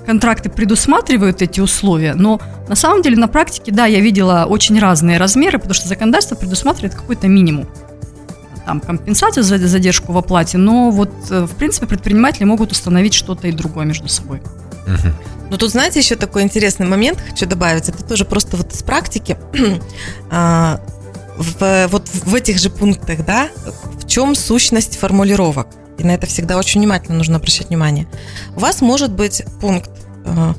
контракты 0.06 0.49
предусматривают 0.49 1.42
эти 1.42 1.59
условия, 1.59 2.14
но 2.14 2.40
на 2.68 2.76
самом 2.76 3.02
деле 3.02 3.16
на 3.16 3.26
практике, 3.26 3.73
да, 3.73 3.87
я 3.87 3.99
видела 3.99 4.47
очень 4.49 4.78
разные 4.78 5.18
размеры, 5.18 5.59
потому 5.59 5.75
что 5.75 5.88
законодательство 5.88 6.37
предусматривает 6.37 6.94
какой-то 6.94 7.26
минимум. 7.26 7.66
Там 8.66 8.78
компенсацию 8.78 9.42
за 9.42 9.59
задержку 9.59 10.12
в 10.12 10.18
оплате, 10.18 10.56
но 10.56 10.92
вот, 10.92 11.11
э, 11.30 11.44
в 11.44 11.56
принципе, 11.56 11.88
предприниматели 11.88 12.44
могут 12.44 12.71
установить 12.71 13.14
что-то 13.14 13.49
и 13.49 13.52
другое 13.52 13.85
между 13.85 14.06
собой. 14.06 14.40
Ну 15.50 15.59
тут, 15.59 15.73
знаете, 15.73 15.99
еще 15.99 16.14
такой 16.14 16.42
интересный 16.44 16.87
момент 16.87 17.18
хочу 17.21 17.47
добавить. 17.47 17.88
Это 17.88 18.04
тоже 18.04 18.25
просто 18.25 18.56
вот 18.56 18.73
из 18.73 18.85
практики. 18.85 19.37
а, 21.61 21.88
в, 21.88 21.92
вот 21.92 22.08
в 22.08 22.34
этих 22.34 22.58
же 22.58 22.70
пунктах, 22.70 23.25
да, 23.25 23.49
в 24.00 24.06
чем 24.06 24.34
сущность 24.34 24.99
формулировок? 24.99 25.68
И 25.99 26.04
на 26.04 26.12
это 26.12 26.26
всегда 26.26 26.56
очень 26.56 26.80
внимательно 26.80 27.18
нужно 27.18 27.37
обращать 27.37 27.68
внимание. 27.68 28.08
У 28.56 28.61
вас 28.61 28.80
может 28.80 29.12
быть 29.12 29.42
пункт 29.61 29.90
э, 30.25 30.54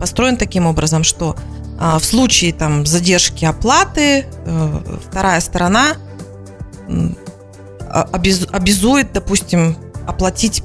построен 0.00 0.36
таким 0.36 0.66
образом, 0.66 1.04
что 1.04 1.36
э, 1.78 1.98
в 1.98 2.04
случае 2.04 2.52
там 2.52 2.86
задержки 2.86 3.44
оплаты 3.44 4.26
э, 4.44 4.98
вторая 5.08 5.40
сторона 5.40 5.96
э, 6.88 7.10
обез, 8.12 8.46
обязует, 8.50 9.12
допустим, 9.12 9.76
оплатить 10.06 10.62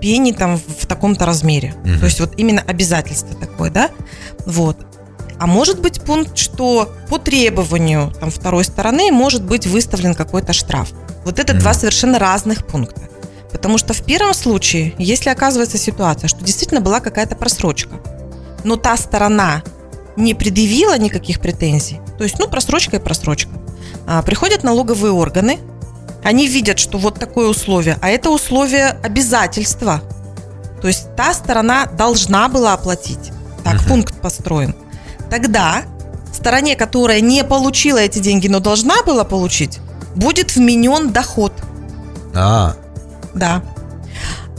пени 0.00 0.32
там 0.32 0.58
в 0.58 0.86
таком-то 0.86 1.26
размере. 1.26 1.74
Угу. 1.84 1.98
То 2.00 2.04
есть 2.06 2.20
вот 2.20 2.32
именно 2.38 2.62
обязательство 2.62 3.34
такое, 3.38 3.70
да? 3.70 3.90
Вот. 4.46 4.76
А 5.40 5.46
может 5.46 5.80
быть 5.80 6.02
пункт, 6.02 6.36
что 6.36 6.92
по 7.08 7.18
требованию 7.18 8.12
там, 8.20 8.30
второй 8.30 8.62
стороны 8.62 9.10
может 9.10 9.42
быть 9.42 9.66
выставлен 9.66 10.14
какой-то 10.14 10.52
штраф. 10.52 10.90
Вот 11.24 11.38
это 11.38 11.54
угу. 11.54 11.60
два 11.60 11.72
совершенно 11.72 12.18
разных 12.18 12.66
пункта. 12.66 13.08
Потому 13.50 13.78
что 13.78 13.94
в 13.94 14.04
первом 14.04 14.34
случае, 14.34 14.94
если 14.98 15.30
оказывается 15.30 15.78
ситуация, 15.78 16.28
что 16.28 16.44
действительно 16.44 16.82
была 16.82 17.00
какая-то 17.00 17.36
просрочка, 17.36 18.00
но 18.64 18.76
та 18.76 18.98
сторона 18.98 19.62
не 20.14 20.34
предъявила 20.34 20.98
никаких 20.98 21.40
претензий, 21.40 22.00
то 22.18 22.24
есть, 22.24 22.38
ну, 22.38 22.46
просрочка 22.46 22.96
и 22.96 23.00
просрочка, 23.00 23.50
а, 24.06 24.20
приходят 24.20 24.62
налоговые 24.62 25.12
органы, 25.12 25.58
они 26.22 26.48
видят, 26.48 26.78
что 26.78 26.98
вот 26.98 27.18
такое 27.18 27.48
условие, 27.48 27.96
а 28.02 28.10
это 28.10 28.28
условие 28.28 28.88
обязательства. 29.02 30.02
То 30.82 30.88
есть 30.88 31.16
та 31.16 31.32
сторона 31.32 31.86
должна 31.86 32.50
была 32.50 32.74
оплатить. 32.74 33.32
Так 33.64 33.76
uh-huh. 33.76 33.88
пункт 33.88 34.20
построен. 34.20 34.74
Тогда 35.30 35.84
стороне, 36.40 36.74
которая 36.74 37.20
не 37.20 37.44
получила 37.44 37.98
эти 37.98 38.18
деньги, 38.18 38.48
но 38.48 38.60
должна 38.60 39.02
была 39.02 39.24
получить, 39.24 39.78
будет 40.16 40.56
вменен 40.56 41.12
доход. 41.12 41.52
А. 42.34 42.74
Да. 43.34 43.62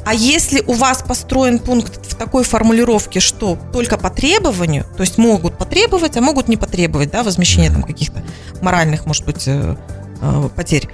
А 0.05 0.13
если 0.13 0.61
у 0.61 0.73
вас 0.73 1.03
построен 1.07 1.59
пункт 1.59 2.05
в 2.05 2.15
такой 2.15 2.43
формулировке, 2.43 3.19
что 3.19 3.57
только 3.73 3.97
по 3.97 4.09
требованию, 4.09 4.85
то 4.95 5.01
есть 5.01 5.17
могут 5.17 5.57
потребовать, 5.57 6.17
а 6.17 6.21
могут 6.21 6.47
не 6.47 6.57
потребовать, 6.57 7.11
да, 7.11 7.23
возмещение 7.23 7.71
там 7.71 7.83
каких-то 7.83 8.23
моральных, 8.61 9.05
может 9.05 9.25
быть, 9.25 9.47
э, 9.47 9.75
э, 10.21 10.49
потерь, 10.55 10.87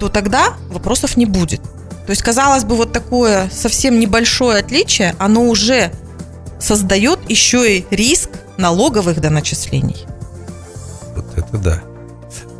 то 0.00 0.08
тогда 0.08 0.54
вопросов 0.70 1.16
не 1.16 1.26
будет. 1.26 1.62
То 2.06 2.10
есть, 2.10 2.22
казалось 2.22 2.64
бы, 2.64 2.76
вот 2.76 2.92
такое 2.92 3.50
совсем 3.50 3.98
небольшое 3.98 4.60
отличие, 4.60 5.14
оно 5.18 5.44
уже 5.44 5.90
создает 6.58 7.18
еще 7.28 7.78
и 7.78 7.86
риск 7.90 8.30
налоговых 8.58 9.20
доначислений. 9.20 10.04
Вот 11.16 11.26
это 11.36 11.58
да. 11.58 11.82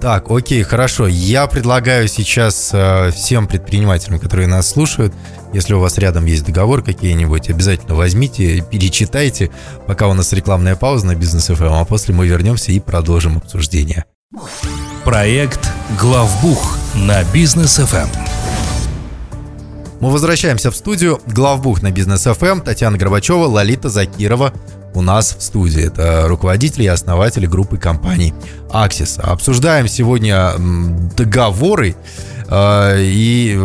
Так, 0.00 0.31
окей, 0.31 0.62
хорошо. 0.62 1.09
Я 1.09 1.49
предлагаю 1.49 2.07
сейчас 2.07 2.71
э, 2.73 3.11
всем 3.11 3.49
предпринимателям, 3.49 4.21
которые 4.21 4.47
нас 4.47 4.69
слушают, 4.69 5.12
если 5.52 5.75
у 5.75 5.81
вас 5.81 5.99
рядом 5.99 6.25
есть 6.25 6.45
договор 6.45 6.83
какие-нибудь, 6.83 7.50
обязательно 7.50 7.97
возьмите, 7.97 8.64
перечитайте, 8.71 9.50
пока 9.87 10.07
у 10.07 10.14
нас 10.14 10.33
рекламная 10.33 10.76
пауза 10.76 11.07
на 11.07 11.17
бизнес 11.17 11.50
FM, 11.50 11.67
эм, 11.67 11.73
а 11.75 11.85
после 11.85 12.14
мы 12.14 12.28
вернемся 12.28 12.71
и 12.71 12.78
продолжим 12.78 13.38
обсуждение. 13.38 14.05
Проект 15.05 15.69
Главбух 16.00 16.76
на 16.95 17.25
бизнес 17.25 17.81
FM. 17.81 18.05
Эм. 18.05 18.11
Мы 20.00 20.11
возвращаемся 20.11 20.71
в 20.71 20.76
студию. 20.76 21.21
Главбух 21.26 21.83
на 21.83 21.90
бизнес 21.90 22.25
FM. 22.26 22.49
Эм. 22.49 22.61
Татьяна 22.61 22.99
Горбачева, 22.99 23.47
Лолита 23.47 23.88
Закирова 23.88 24.52
у 24.95 25.02
нас 25.02 25.37
в 25.38 25.42
студии. 25.42 25.87
Это 25.87 26.26
руководители 26.26 26.85
и 26.85 26.88
основатели 26.88 27.47
группы 27.47 27.76
компаний 27.78 28.35
Axis. 28.71 29.21
Обсуждаем 29.21 29.88
сегодня 29.88 30.52
договоры, 31.16 31.97
а, 32.49 32.97
и 32.97 33.59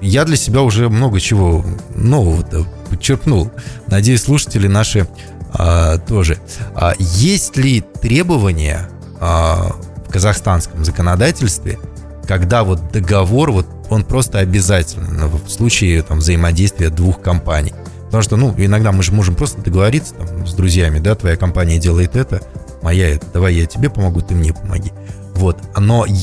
я 0.00 0.24
для 0.24 0.36
себя 0.36 0.62
уже 0.62 0.88
много 0.88 1.20
чего 1.20 1.64
нового 1.94 2.44
подчеркнул. 2.90 3.50
Надеюсь, 3.86 4.22
слушатели 4.22 4.66
наши 4.66 5.06
а, 5.52 5.98
тоже. 5.98 6.38
А 6.74 6.94
есть 6.98 7.56
ли 7.56 7.82
требования 8.00 8.88
в 9.20 10.10
казахстанском 10.10 10.84
законодательстве, 10.84 11.78
когда 12.26 12.62
вот 12.62 12.92
договор, 12.92 13.52
вот 13.52 13.66
он 13.88 14.04
просто 14.04 14.38
обязательно 14.38 15.28
в 15.28 15.48
случае 15.48 16.02
там, 16.02 16.18
взаимодействия 16.18 16.90
двух 16.90 17.22
компаний? 17.22 17.72
Потому 18.14 18.22
что, 18.22 18.36
ну, 18.36 18.54
иногда 18.56 18.92
мы 18.92 19.02
же 19.02 19.10
можем 19.10 19.34
просто 19.34 19.60
договориться 19.60 20.14
там, 20.14 20.46
с 20.46 20.54
друзьями, 20.54 21.00
да, 21.00 21.16
твоя 21.16 21.36
компания 21.36 21.80
делает 21.80 22.14
это, 22.14 22.42
моя 22.80 23.08
это, 23.08 23.26
давай 23.32 23.56
я 23.56 23.66
тебе 23.66 23.90
помогу, 23.90 24.20
ты 24.20 24.36
мне 24.36 24.54
помоги. 24.54 24.92
Вот, 25.34 25.58
но 25.76 26.06
и, 26.06 26.14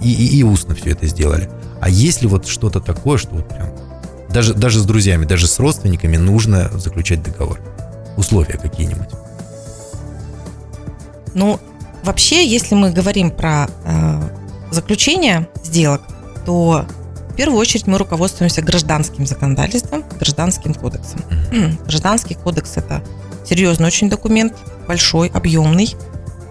и, 0.00 0.40
и 0.40 0.42
устно 0.42 0.74
все 0.74 0.90
это 0.90 1.06
сделали. 1.06 1.48
А 1.80 1.88
если 1.88 2.26
вот 2.26 2.48
что-то 2.48 2.80
такое, 2.80 3.16
что 3.16 3.36
вот 3.36 3.48
прям 3.48 3.68
даже, 4.28 4.54
даже 4.54 4.80
с 4.80 4.84
друзьями, 4.84 5.24
даже 5.24 5.46
с 5.46 5.56
родственниками 5.60 6.16
нужно 6.16 6.68
заключать 6.74 7.22
договор? 7.22 7.60
Условия 8.16 8.58
какие-нибудь? 8.58 9.10
Ну, 11.34 11.60
вообще, 12.02 12.44
если 12.44 12.74
мы 12.74 12.90
говорим 12.90 13.30
про 13.30 13.68
э, 13.84 14.20
заключение 14.72 15.48
сделок, 15.62 16.02
то 16.44 16.86
в 17.36 17.38
первую 17.38 17.60
очередь 17.60 17.86
мы 17.86 17.98
руководствуемся 17.98 18.62
гражданским 18.62 19.26
законодательством, 19.26 20.04
гражданским 20.18 20.72
кодексом. 20.72 21.20
Гражданский 21.86 22.32
кодекс– 22.34 22.72
это 22.78 23.02
серьезный 23.44 23.86
очень 23.86 24.08
документ, 24.08 24.54
большой, 24.88 25.28
объемный, 25.28 25.94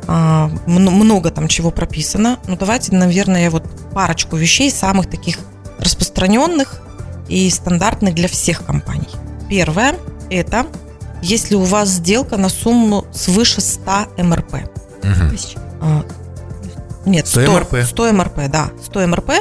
а, 0.05 0.51
много 0.67 1.31
там 1.31 1.47
чего 1.47 1.71
прописано. 1.71 2.37
Ну, 2.45 2.55
давайте, 2.55 2.93
наверное, 2.93 3.49
вот 3.49 3.63
парочку 3.95 4.35
вещей, 4.35 4.69
самых 4.69 5.09
таких 5.09 5.39
распространенных 5.79 6.83
и 7.29 7.49
стандартных 7.49 8.13
для 8.13 8.27
всех 8.27 8.63
компаний. 8.63 9.09
Первое– 9.49 9.95
это 10.29 10.67
если 11.23 11.55
у 11.55 11.63
вас 11.63 11.89
сделка 11.89 12.37
на 12.37 12.49
сумму 12.49 13.07
свыше 13.11 13.59
100 13.59 14.09
МРП. 14.19 14.53
Угу. 15.01 16.05
Нет, 17.07 17.25
100, 17.25 17.41
100 17.41 17.51
МРП. 17.51 17.75
100 17.87 18.11
МРП, 18.13 18.37
да. 18.49 18.69
100 18.83 19.07
МРП. 19.07 19.31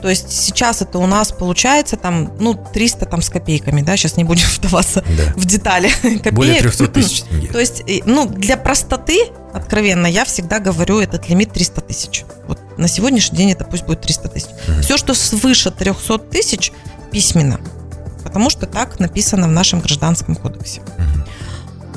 То 0.00 0.08
есть 0.08 0.30
сейчас 0.30 0.82
это 0.82 0.98
у 0.98 1.06
нас 1.06 1.32
получается 1.32 1.96
там, 1.96 2.32
ну, 2.38 2.54
300 2.54 3.06
там 3.06 3.22
с 3.22 3.28
копейками, 3.28 3.82
да, 3.82 3.96
сейчас 3.96 4.16
не 4.16 4.24
будем 4.24 4.46
вдаваться 4.56 5.04
да. 5.16 5.32
в 5.36 5.44
детали. 5.44 5.88
Копеек. 6.02 6.32
Более 6.32 6.60
300 6.60 6.88
тысяч 6.88 7.22
тенге. 7.30 7.48
То 7.48 7.58
есть, 7.58 7.82
ну, 8.04 8.26
для 8.26 8.56
простоты, 8.56 9.30
откровенно, 9.52 10.06
я 10.06 10.24
всегда 10.24 10.58
говорю, 10.60 11.00
этот 11.00 11.28
лимит 11.28 11.52
300 11.52 11.80
тысяч. 11.82 12.24
Вот 12.46 12.58
на 12.78 12.88
сегодняшний 12.88 13.38
день 13.38 13.52
это 13.52 13.64
пусть 13.64 13.84
будет 13.84 14.02
300 14.02 14.28
тысяч. 14.28 14.48
Угу. 14.68 14.82
Все, 14.82 14.96
что 14.96 15.14
свыше 15.14 15.70
300 15.70 16.18
тысяч, 16.18 16.72
письменно. 17.10 17.60
Потому 18.22 18.50
что 18.50 18.66
так 18.66 19.00
написано 19.00 19.48
в 19.48 19.52
нашем 19.52 19.80
гражданском 19.80 20.36
кодексе. 20.36 20.80
Угу. 20.80 21.28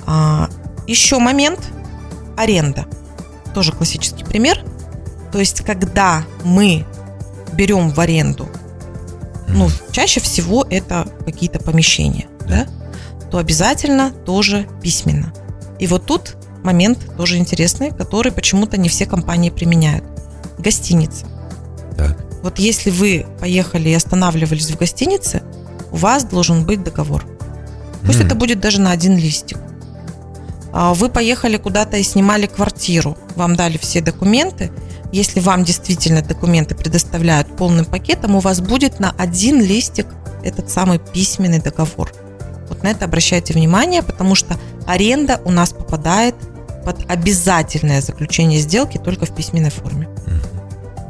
А, 0.08 0.50
еще 0.88 1.20
момент– 1.20 1.60
аренда. 2.38 2.86
Тоже 3.54 3.72
классический 3.72 4.24
пример. 4.24 4.64
То 5.32 5.40
есть, 5.40 5.62
когда 5.62 6.24
мы 6.44 6.86
берем 7.62 7.92
в 7.92 8.00
аренду, 8.00 8.50
ну, 9.48 9.70
чаще 9.92 10.20
всего 10.20 10.66
это 10.68 11.08
какие-то 11.26 11.60
помещения, 11.60 12.26
да, 12.48 12.66
то 13.30 13.38
обязательно 13.38 14.10
тоже 14.26 14.68
письменно. 14.82 15.32
И 15.78 15.86
вот 15.86 16.08
тут 16.08 16.38
момент 16.64 16.98
тоже 17.18 17.38
интересный, 17.38 17.92
который 17.92 18.32
почему-то 18.32 18.78
не 18.78 18.90
все 18.90 19.06
компании 19.06 19.52
применяют. 19.52 20.04
Гостиница. 20.58 21.28
Так. 21.96 22.18
Вот 22.42 22.58
если 22.58 22.90
вы 22.90 23.28
поехали 23.40 23.90
и 23.90 23.94
останавливались 23.94 24.72
в 24.72 24.78
гостинице, 24.78 25.44
у 25.92 25.98
вас 25.98 26.24
должен 26.24 26.66
быть 26.66 26.84
договор. 26.84 27.24
Пусть 28.04 28.22
mm. 28.22 28.26
это 28.26 28.34
будет 28.34 28.60
даже 28.60 28.82
на 28.82 28.90
один 28.90 29.18
листик. 29.18 29.60
А 30.74 30.96
вы 30.96 31.10
поехали 31.10 31.58
куда-то 31.58 31.98
и 31.98 32.04
снимали 32.04 32.48
квартиру, 32.48 33.16
вам 33.36 33.56
дали 33.56 33.78
все 33.78 34.02
документы, 34.02 34.72
если 35.12 35.40
вам 35.40 35.64
действительно 35.64 36.22
документы 36.22 36.76
предоставляют 36.76 37.56
полным 37.56 37.86
пакетом, 37.86 38.36
у 38.36 38.40
вас 38.40 38.62
будет 38.62 39.00
на 39.00 39.14
один 39.18 39.62
листик 39.62 40.08
этот 40.44 40.70
самый 40.70 41.00
письменный 41.00 41.60
договор. 41.60 42.12
Вот 42.70 42.84
на 42.84 42.88
это 42.88 43.06
обращайте 43.06 43.54
внимание, 43.54 44.02
потому 44.02 44.36
что 44.36 44.58
аренда 44.88 45.42
у 45.44 45.52
нас 45.52 45.72
попадает 45.72 46.36
под 46.86 47.10
обязательное 47.12 48.02
заключение 48.02 48.60
сделки 48.60 48.98
только 48.98 49.26
в 49.26 49.36
письменной 49.36 49.70
форме. 49.70 50.08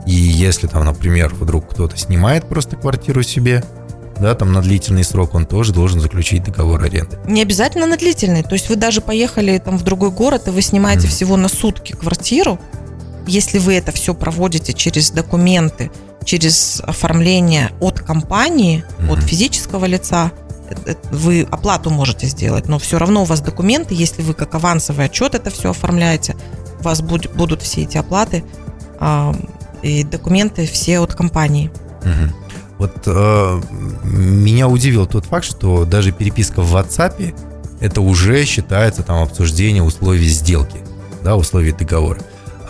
И 0.07 0.13
если 0.13 0.67
там, 0.67 0.83
например, 0.83 1.33
вдруг 1.33 1.69
кто-то 1.69 1.95
снимает 1.95 2.47
просто 2.47 2.75
квартиру 2.75 3.23
себе, 3.23 3.63
да, 4.19 4.35
там 4.35 4.51
на 4.51 4.61
длительный 4.61 5.03
срок 5.03 5.33
он 5.35 5.45
тоже 5.45 5.73
должен 5.73 5.99
заключить 5.99 6.43
договор 6.43 6.83
аренды. 6.83 7.17
Не 7.27 7.41
обязательно 7.41 7.85
на 7.87 7.97
длительный, 7.97 8.43
то 8.43 8.53
есть 8.53 8.69
вы 8.69 8.75
даже 8.75 9.01
поехали 9.01 9.57
там 9.57 9.77
в 9.77 9.83
другой 9.83 10.11
город, 10.11 10.47
и 10.47 10.51
вы 10.51 10.61
снимаете 10.61 11.07
mm. 11.07 11.09
всего 11.09 11.37
на 11.37 11.47
сутки 11.49 11.93
квартиру, 11.93 12.59
если 13.27 13.59
вы 13.59 13.75
это 13.75 13.91
все 13.91 14.13
проводите 14.13 14.73
через 14.73 15.11
документы, 15.11 15.91
через 16.23 16.81
оформление 16.81 17.71
от 17.79 17.99
компании, 17.99 18.83
mm-hmm. 18.99 19.13
от 19.13 19.23
физического 19.23 19.85
лица, 19.85 20.31
э, 20.69 20.75
э, 20.91 20.95
вы 21.11 21.47
оплату 21.49 21.89
можете 21.89 22.27
сделать, 22.27 22.67
но 22.67 22.79
все 22.79 22.97
равно 22.97 23.23
у 23.23 23.25
вас 23.25 23.41
документы, 23.41 23.95
если 23.95 24.21
вы 24.21 24.33
как 24.33 24.53
авансовый 24.55 25.05
отчет 25.05 25.35
это 25.35 25.49
все 25.49 25.71
оформляете, 25.71 26.35
у 26.79 26.83
вас 26.83 27.01
будут, 27.01 27.33
будут 27.33 27.61
все 27.61 27.83
эти 27.83 27.97
оплаты 27.97 28.43
э, 28.99 29.33
и 29.81 30.03
документы 30.03 30.65
все 30.67 30.99
от 30.99 31.13
компании. 31.15 31.71
Угу. 32.01 32.33
Вот 32.79 33.03
э, 33.05 33.61
меня 34.03 34.67
удивил 34.67 35.05
тот 35.05 35.25
факт, 35.25 35.45
что 35.45 35.85
даже 35.85 36.11
переписка 36.11 36.61
в 36.61 36.75
WhatsApp 36.75 37.33
это 37.79 38.01
уже 38.01 38.45
считается 38.45 39.03
там 39.03 39.21
обсуждение 39.21 39.83
условий 39.83 40.29
сделки, 40.29 40.77
да, 41.23 41.35
условий 41.35 41.73
договора. 41.73 42.19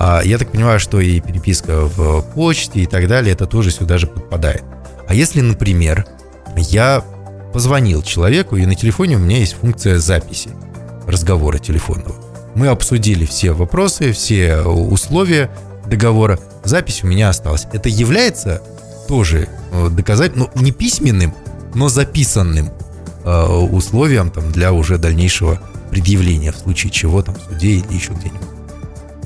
А 0.04 0.24
я 0.24 0.40
так 0.40 0.52
понимаю, 0.52 0.80
что 0.80 1.00
и 1.00 1.20
переписка 1.20 1.86
в 1.86 2.24
почте 2.34 2.80
и 2.80 2.86
так 2.88 3.08
далее, 3.08 3.34
это 3.34 3.46
тоже 3.46 3.70
сюда 3.70 4.00
же 4.00 4.08
подпадает. 4.08 4.64
А 5.08 5.14
если, 5.14 5.42
например, 5.42 6.08
я 6.58 7.06
позвонил 7.54 8.02
человеку, 8.02 8.56
и 8.56 8.66
на 8.66 8.74
телефоне 8.74 9.18
у 9.18 9.20
меня 9.20 9.38
есть 9.38 9.54
функция 9.54 10.00
записи 10.00 10.50
разговора 11.06 11.60
телефонного. 11.60 12.16
Мы 12.56 12.70
обсудили 12.70 13.26
все 13.26 13.52
вопросы, 13.52 14.12
все 14.12 14.62
условия 14.62 15.52
договора. 15.86 16.40
Запись 16.64 17.04
у 17.04 17.08
меня 17.08 17.30
осталась. 17.30 17.68
Это 17.72 17.88
является 17.88 18.64
тоже 19.08 19.50
э, 19.72 19.90
доказать, 19.92 20.36
ну, 20.36 20.50
не 20.56 20.72
письменным, 20.72 21.36
но 21.76 21.90
записанным 21.90 22.72
э, 23.24 23.46
условием 23.46 24.32
там, 24.32 24.52
для 24.52 24.74
уже 24.74 24.98
дальнейшего 24.98 25.62
предъявления 25.92 26.52
в 26.52 26.58
случае 26.58 26.92
чего 26.92 27.22
там 27.22 27.36
в 27.36 27.42
суде 27.42 27.74
или 27.74 27.94
еще 27.94 28.14
где-нибудь. 28.14 28.51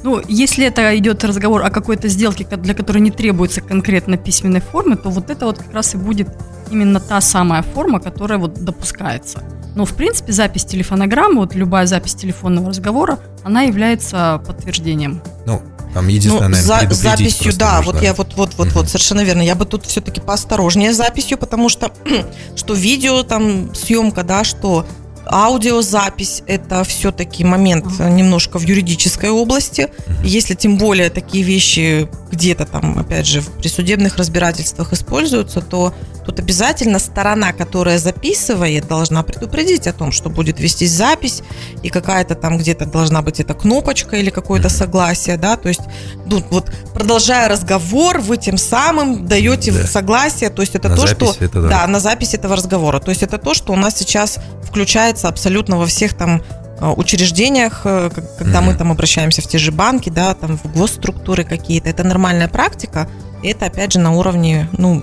Ну, 0.05 0.21
если 0.27 0.67
это 0.67 0.95
идет 0.99 1.23
разговор 1.23 1.63
о 1.65 1.71
какой-то 1.71 2.07
сделке, 2.09 2.45
для 2.45 2.75
которой 2.75 2.99
не 2.99 3.09
требуется 3.09 3.61
конкретно 3.61 4.17
письменной 4.17 4.61
формы, 4.61 4.97
то 4.97 5.09
вот 5.09 5.31
это 5.31 5.47
вот 5.47 5.57
как 5.57 5.73
раз 5.73 5.95
и 5.95 5.97
будет 5.97 6.29
именно 6.69 6.99
та 6.99 7.19
самая 7.21 7.63
форма, 7.63 7.99
которая 7.99 8.37
вот 8.37 8.63
допускается. 8.63 9.41
Но, 9.73 9.83
в 9.83 9.95
принципе, 9.95 10.31
запись 10.31 10.63
телефонограммы, 10.63 11.39
вот 11.39 11.55
любая 11.55 11.87
запись 11.87 12.13
телефонного 12.13 12.69
разговора, 12.69 13.17
она 13.43 13.63
является 13.63 14.43
подтверждением. 14.45 15.23
Ну, 15.47 15.63
там 15.95 16.07
единственное, 16.07 16.49
ну, 16.49 16.55
наверное, 16.55 16.89
за, 16.91 16.95
записью, 16.95 17.57
да, 17.57 17.77
нужно. 17.77 17.93
вот 17.93 18.01
я 18.03 18.13
вот 18.13 18.35
вот 18.35 18.53
вот 18.57 18.67
uh-huh. 18.67 18.73
вот 18.75 18.87
совершенно 18.87 19.21
верно. 19.23 19.41
Я 19.41 19.55
бы 19.55 19.65
тут 19.65 19.87
все-таки 19.87 20.21
поосторожнее 20.21 20.93
с 20.93 20.97
записью, 20.97 21.39
потому 21.39 21.67
что 21.67 21.91
что 22.55 22.75
видео 22.75 23.23
там 23.23 23.73
съемка, 23.73 24.21
да, 24.21 24.43
что 24.43 24.85
Аудиозапись– 25.27 26.43
это 26.47 26.83
все-таки 26.83 27.43
момент 27.43 27.85
немножко 27.99 28.59
в 28.59 28.63
юридической 28.63 29.29
области. 29.29 29.89
Если 30.23 30.53
тем 30.53 30.77
более 30.77 31.09
такие 31.09 31.43
вещи 31.43 32.09
где-то 32.31 32.65
там, 32.65 32.99
опять 32.99 33.25
же, 33.25 33.41
в 33.41 33.49
присудебных 33.51 34.17
разбирательствах 34.17 34.93
используются, 34.93 35.61
то 35.61 35.93
тут 36.25 36.39
обязательно 36.39 36.99
сторона, 36.99 37.53
которая 37.53 37.99
записывает, 37.99 38.87
должна 38.87 39.23
предупредить 39.23 39.87
о 39.87 39.93
том, 39.93 40.11
что 40.11 40.29
будет 40.29 40.59
вестись 40.59 40.91
запись, 40.91 41.43
и 41.83 41.89
какая-то 41.89 42.35
там 42.35 42.57
где-то 42.57 42.85
должна 42.85 43.21
быть 43.21 43.39
эта 43.39 43.53
кнопочка 43.53 44.15
или 44.17 44.29
какое-то 44.29 44.69
согласие, 44.69 45.37
да, 45.37 45.55
то 45.55 45.69
есть 45.69 45.81
ну, 46.25 46.43
вот 46.49 46.71
продолжая 46.93 47.47
разговор, 47.47 48.19
вы 48.19 48.37
тем 48.37 48.57
самым 48.57 49.25
даете 49.27 49.71
да. 49.71 49.87
согласие, 49.87 50.49
то 50.49 50.61
есть 50.61 50.75
это 50.75 50.89
на 50.89 50.95
то, 50.95 51.07
что 51.07 51.35
это, 51.39 51.61
да. 51.61 51.69
да, 51.69 51.87
на 51.87 51.99
запись 51.99 52.33
этого 52.33 52.55
разговора, 52.55 52.99
то 52.99 53.09
есть 53.09 53.23
это 53.23 53.37
то, 53.37 53.53
что 53.53 53.73
у 53.73 53.75
нас 53.75 53.95
сейчас 53.95 54.39
включается 54.63 55.27
абсолютно 55.27 55.77
во 55.77 55.85
всех 55.85 56.13
там 56.13 56.41
Э, 56.77 56.91
учреждениях, 56.91 57.81
э, 57.85 58.09
когда 58.37 58.59
mm-hmm. 58.59 58.63
мы 58.63 58.75
там 58.75 58.91
обращаемся 58.91 59.41
в 59.41 59.47
те 59.47 59.57
же 59.57 59.71
банки, 59.71 60.09
да, 60.09 60.33
там 60.33 60.57
в 60.57 60.77
госструктуры 60.77 61.45
какие-то. 61.45 61.89
Это 61.89 62.03
нормальная 62.03 62.49
практика. 62.49 63.07
И 63.41 63.47
это, 63.47 63.67
опять 63.67 63.93
же, 63.93 63.99
на 63.99 64.11
уровне, 64.11 64.67
ну, 64.77 65.01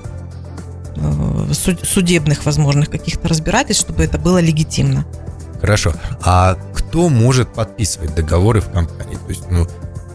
судебных 1.82 2.44
возможных 2.44 2.90
каких-то 2.90 3.28
разбирательств, 3.28 3.84
чтобы 3.84 4.02
это 4.04 4.18
было 4.18 4.38
легитимно. 4.38 5.04
Хорошо. 5.60 5.92
А 6.24 6.56
кто 6.74 7.08
может 7.08 7.52
подписывать 7.52 8.14
договоры 8.14 8.60
в 8.60 8.70
компании? 8.70 9.16
То 9.16 9.28
есть, 9.28 9.50
ну, 9.50 9.66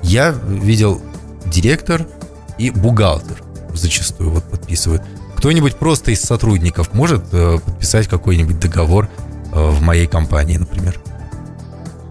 я 0.04 0.32
видел 0.32 1.02
директор 1.46 2.06
и 2.58 2.70
бухгалтер 2.70 3.44
зачастую 3.74 4.32
вот 4.32 4.44
подписывают. 4.44 5.04
Кто-нибудь 5.36 5.76
просто 5.76 6.12
из 6.12 6.22
сотрудников 6.22 6.94
может 6.94 7.24
подписать 7.30 8.08
какой-нибудь 8.08 8.60
договор 8.60 9.08
в 9.52 9.82
моей 9.82 10.08
компании, 10.08 10.58
например? 10.58 11.00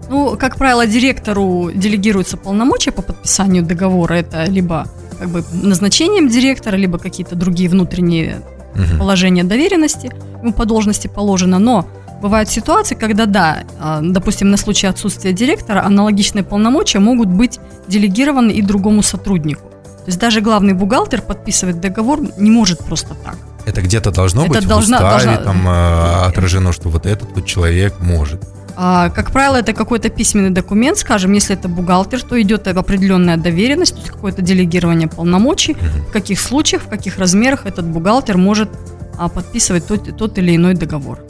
Ну, 0.09 0.37
как 0.37 0.55
правило, 0.55 0.87
директору 0.87 1.69
делегируются 1.73 2.37
полномочия 2.37 2.91
по 2.91 3.01
подписанию 3.01 3.63
договора. 3.63 4.13
Это 4.13 4.45
либо 4.45 4.87
как 5.19 5.29
бы 5.29 5.43
назначением 5.51 6.29
директора, 6.29 6.77
либо 6.77 6.97
какие-то 6.97 7.35
другие 7.35 7.69
внутренние 7.69 8.41
угу. 8.77 8.99
положения 8.99 9.43
доверенности 9.43 10.11
ему 10.41 10.53
по 10.53 10.65
должности 10.65 11.07
положено. 11.07 11.59
Но 11.59 11.87
бывают 12.21 12.49
ситуации, 12.49 12.95
когда, 12.95 13.25
да, 13.25 13.63
а, 13.79 13.99
допустим, 14.01 14.49
на 14.49 14.57
случай 14.57 14.87
отсутствия 14.87 15.33
директора 15.33 15.83
аналогичные 15.85 16.43
полномочия 16.43 16.99
могут 16.99 17.29
быть 17.29 17.59
делегированы 17.87 18.51
и 18.51 18.61
другому 18.61 19.03
сотруднику. 19.03 19.69
То 19.69 20.09
есть 20.09 20.19
даже 20.19 20.41
главный 20.41 20.73
бухгалтер 20.73 21.21
подписывать 21.21 21.81
договор 21.81 22.21
не 22.37 22.49
может 22.49 22.79
просто 22.79 23.13
так. 23.13 23.35
Это 23.65 23.81
где-то 23.81 24.11
должно 24.11 24.45
Это 24.45 24.53
быть 24.53 24.67
должна, 24.67 24.99
в 24.99 25.03
уставе 25.03 25.35
должна... 25.35 25.43
там 25.43 25.67
э, 25.67 26.27
отражено, 26.27 26.71
что 26.71 26.87
вот 26.87 27.05
этот 27.05 27.35
вот 27.35 27.45
человек 27.45 27.95
может. 27.99 28.41
А, 28.79 29.09
как 29.09 29.31
правило, 29.31 29.55
это 29.55 29.73
какой-то 29.73 30.09
письменный 30.09 30.51
документ, 30.51 30.99
скажем, 30.99 31.33
если 31.33 31.55
это 31.55 31.67
бухгалтер, 31.67 32.21
то 32.21 32.39
идет 32.39 32.67
определенная 32.67 33.35
доверенность, 33.35 33.95
то 33.95 34.01
есть 34.01 34.11
какое-то 34.11 34.43
делегирование 34.43 35.07
полномочий, 35.07 35.73
в 35.73 36.11
каких 36.11 36.39
случаях, 36.39 36.83
в 36.83 36.87
каких 36.87 37.17
размерах 37.17 37.65
этот 37.65 37.87
бухгалтер 37.87 38.37
может 38.37 38.69
а, 39.17 39.29
подписывать 39.29 39.87
тот, 39.87 40.15
тот 40.15 40.37
или 40.37 40.55
иной 40.55 40.75
договор. 40.75 41.23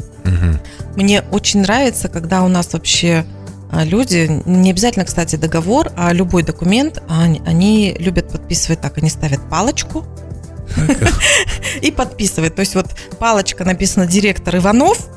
Мне 0.97 1.23
очень 1.31 1.61
нравится, 1.61 2.09
когда 2.09 2.43
у 2.43 2.49
нас 2.49 2.73
вообще 2.73 3.25
а, 3.71 3.85
люди, 3.85 4.29
не 4.45 4.71
обязательно, 4.71 5.05
кстати, 5.05 5.37
договор, 5.37 5.89
а 5.95 6.11
любой 6.11 6.43
документ, 6.43 7.01
они, 7.07 7.41
они 7.45 7.95
любят 7.97 8.29
подписывать 8.29 8.81
так, 8.81 8.97
они 8.97 9.09
ставят 9.09 9.39
палочку, 9.49 10.05
и 11.81 11.91
подписывает. 11.91 12.55
То 12.55 12.59
есть 12.61 12.75
вот 12.75 12.87
палочка 13.19 13.63
написана 13.63 14.05
директор 14.05 14.57
Иванов, 14.57 15.07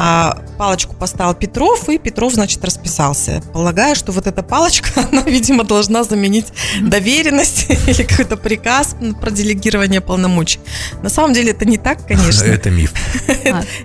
а 0.00 0.38
палочку 0.58 0.94
поставил 0.94 1.34
Петров, 1.34 1.88
и 1.88 1.98
Петров, 1.98 2.32
значит, 2.32 2.64
расписался. 2.64 3.42
Полагаю, 3.52 3.96
что 3.96 4.12
вот 4.12 4.28
эта 4.28 4.44
палочка, 4.44 4.88
она, 5.10 5.22
видимо, 5.22 5.64
должна 5.64 6.04
заменить 6.04 6.46
доверенность 6.80 7.66
или 7.88 8.04
какой-то 8.04 8.36
приказ 8.36 8.94
про 9.20 9.32
делегирование 9.32 10.00
полномочий. 10.00 10.60
На 11.02 11.08
самом 11.08 11.32
деле 11.34 11.50
это 11.50 11.64
не 11.64 11.78
так, 11.78 12.06
конечно. 12.06 12.44
Это 12.58 12.70
миф. 12.70 12.92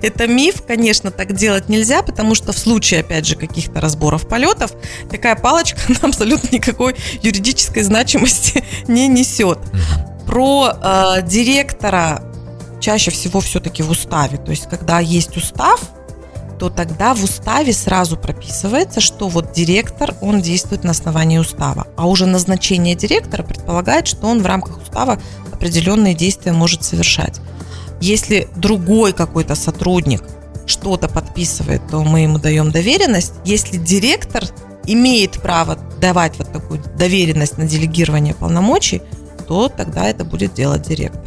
Это 0.04 0.28
миф, 0.28 0.64
конечно, 0.68 1.10
так 1.10 1.34
делать 1.34 1.68
нельзя, 1.68 2.04
потому 2.04 2.36
что 2.36 2.52
в 2.52 2.60
случае, 2.60 3.00
опять 3.00 3.26
же, 3.26 3.36
каких-то 3.36 3.82
разборов 3.82 4.28
полетов, 4.28 4.74
такая 5.10 5.36
палочка 5.36 5.80
абсолютно 6.04 6.50
никакой 6.52 6.96
юридической 7.24 7.82
значимости 7.82 8.64
не 8.88 9.08
несет 9.08 9.58
про 10.28 10.74
э, 10.80 11.22
директора 11.24 12.22
чаще 12.80 13.10
всего 13.10 13.40
все-таки 13.40 13.82
в 13.82 13.90
уставе. 13.90 14.38
То 14.38 14.52
есть, 14.52 14.70
когда 14.70 15.00
есть 15.00 15.36
устав, 15.38 15.80
то 16.64 16.70
тогда 16.70 17.14
в 17.14 17.22
уставе 17.22 17.74
сразу 17.74 18.16
прописывается, 18.16 19.02
что 19.02 19.28
вот 19.28 19.52
директор, 19.52 20.16
он 20.22 20.40
действует 20.40 20.86
на 20.86 20.92
основании 20.92 21.38
устава. 21.38 21.88
А 21.98 22.08
уже 22.08 22.26
назначение 22.26 22.96
директора 22.96 23.44
предполагает, 23.44 24.08
что 24.08 24.28
он 24.28 24.42
в 24.42 24.46
рамках 24.46 24.82
устава 24.82 25.20
определенные 25.52 26.14
действия 26.14 26.54
может 26.54 26.86
совершать. 26.86 27.42
Если 28.00 28.48
другой 28.56 29.12
какой-то 29.12 29.56
сотрудник 29.56 30.24
что-то 30.66 31.10
подписывает, 31.10 31.82
то 31.92 32.02
мы 32.02 32.22
ему 32.22 32.40
даем 32.40 32.72
доверенность. 32.72 33.34
Если 33.44 33.76
директор 33.76 34.46
имеет 34.88 35.42
право 35.42 35.78
давать 36.00 36.38
вот 36.38 36.50
такую 36.54 36.82
доверенность 36.98 37.58
на 37.58 37.66
делегирование 37.66 38.36
полномочий, 38.36 39.02
то 39.50 39.68
тогда 39.68 40.06
это 40.06 40.24
будет 40.24 40.54
делать 40.54 40.84
директор. 40.84 41.23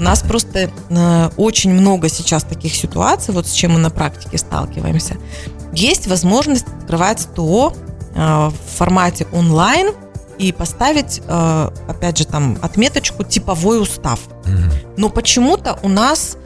У 0.00 0.02
нас 0.02 0.22
просто 0.22 0.70
э, 0.88 1.30
очень 1.36 1.72
много 1.74 2.08
сейчас 2.08 2.42
таких 2.42 2.74
ситуаций, 2.74 3.34
вот 3.34 3.46
с 3.46 3.52
чем 3.52 3.72
мы 3.72 3.78
на 3.78 3.90
практике 3.90 4.38
сталкиваемся. 4.38 5.18
Есть 5.74 6.06
возможность 6.06 6.66
открывать 6.66 7.28
ТО 7.34 7.74
э, 8.14 8.48
в 8.48 8.78
формате 8.78 9.26
онлайн 9.30 9.92
и 10.38 10.52
поставить, 10.52 11.20
э, 11.28 11.70
опять 11.86 12.16
же, 12.16 12.24
там 12.26 12.56
отметочку 12.62 13.24
типовой 13.24 13.82
устав. 13.82 14.20
Но 14.96 15.10
почему-то 15.10 15.78
у 15.82 15.88
нас 15.88 16.38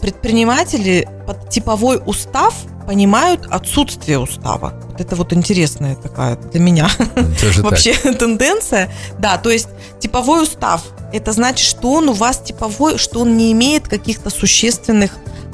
предприниматели 0.00 1.06
под 1.26 1.50
типовой 1.50 2.00
устав 2.06 2.54
понимают 2.88 3.46
отсутствие 3.50 4.18
устава. 4.18 4.72
Вот 4.88 4.98
это 4.98 5.14
вот 5.14 5.34
интересная 5.34 5.94
такая 5.94 6.36
для 6.36 6.58
меня 6.58 6.88
вообще 7.58 7.92
тенденция. 7.92 8.90
Да, 9.18 9.36
то 9.36 9.50
есть 9.50 9.68
типовой 10.00 10.42
устав, 10.42 10.84
это 11.12 11.32
значит, 11.32 11.68
что 11.68 11.92
он 11.92 12.08
у 12.08 12.14
вас 12.14 12.38
типовой, 12.38 12.96
что 12.96 13.20
он 13.20 13.36
не 13.36 13.52
имеет 13.52 13.86
каких-то 13.88 14.30
существенных 14.30 15.12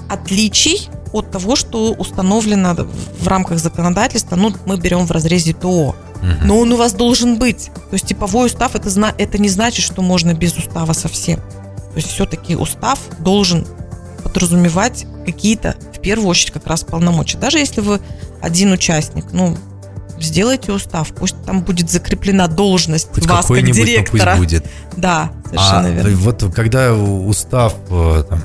отличий 0.08 0.88
от 1.12 1.32
того, 1.32 1.56
что 1.56 1.92
установлено 1.94 2.76
в 3.18 3.26
рамках 3.26 3.58
законодательства. 3.58 4.36
Ну, 4.36 4.52
мы 4.64 4.76
берем 4.76 5.04
в 5.04 5.10
разрезе 5.10 5.54
ТО. 5.54 5.96
Но 6.44 6.60
он 6.60 6.72
у 6.72 6.76
вас 6.76 6.92
должен 6.92 7.36
быть. 7.36 7.70
То 7.90 7.94
есть 7.94 8.06
типовой 8.06 8.46
устав 8.46 8.76
это, 8.76 8.88
это 9.18 9.38
не 9.38 9.48
значит, 9.48 9.84
что 9.84 10.02
можно 10.02 10.34
без 10.34 10.56
устава 10.56 10.92
совсем. 10.92 11.40
То 11.40 11.96
есть 11.96 12.12
все-таки 12.12 12.54
устав 12.54 13.00
должен 13.18 13.66
подразумевать 14.22 15.06
какие-то, 15.26 15.76
первую 16.04 16.28
очередь, 16.28 16.52
как 16.52 16.66
раз 16.66 16.84
полномочия. 16.84 17.38
Даже 17.38 17.58
если 17.58 17.80
вы 17.80 18.00
один 18.40 18.72
участник, 18.72 19.24
ну, 19.32 19.56
сделайте 20.20 20.72
устав, 20.72 21.12
пусть 21.14 21.42
там 21.44 21.62
будет 21.62 21.90
закреплена 21.90 22.46
должность 22.46 23.08
Хоть 23.12 23.26
вас 23.26 23.46
как 23.46 23.62
директора. 23.64 24.36
Пусть 24.36 24.38
будет. 24.38 24.66
Да, 24.96 25.32
совершенно 25.46 25.88
а, 25.88 25.90
верно. 25.90 26.16
Вот 26.16 26.44
когда 26.54 26.94
устав 26.94 27.74
э, 27.90 28.24
там, 28.28 28.40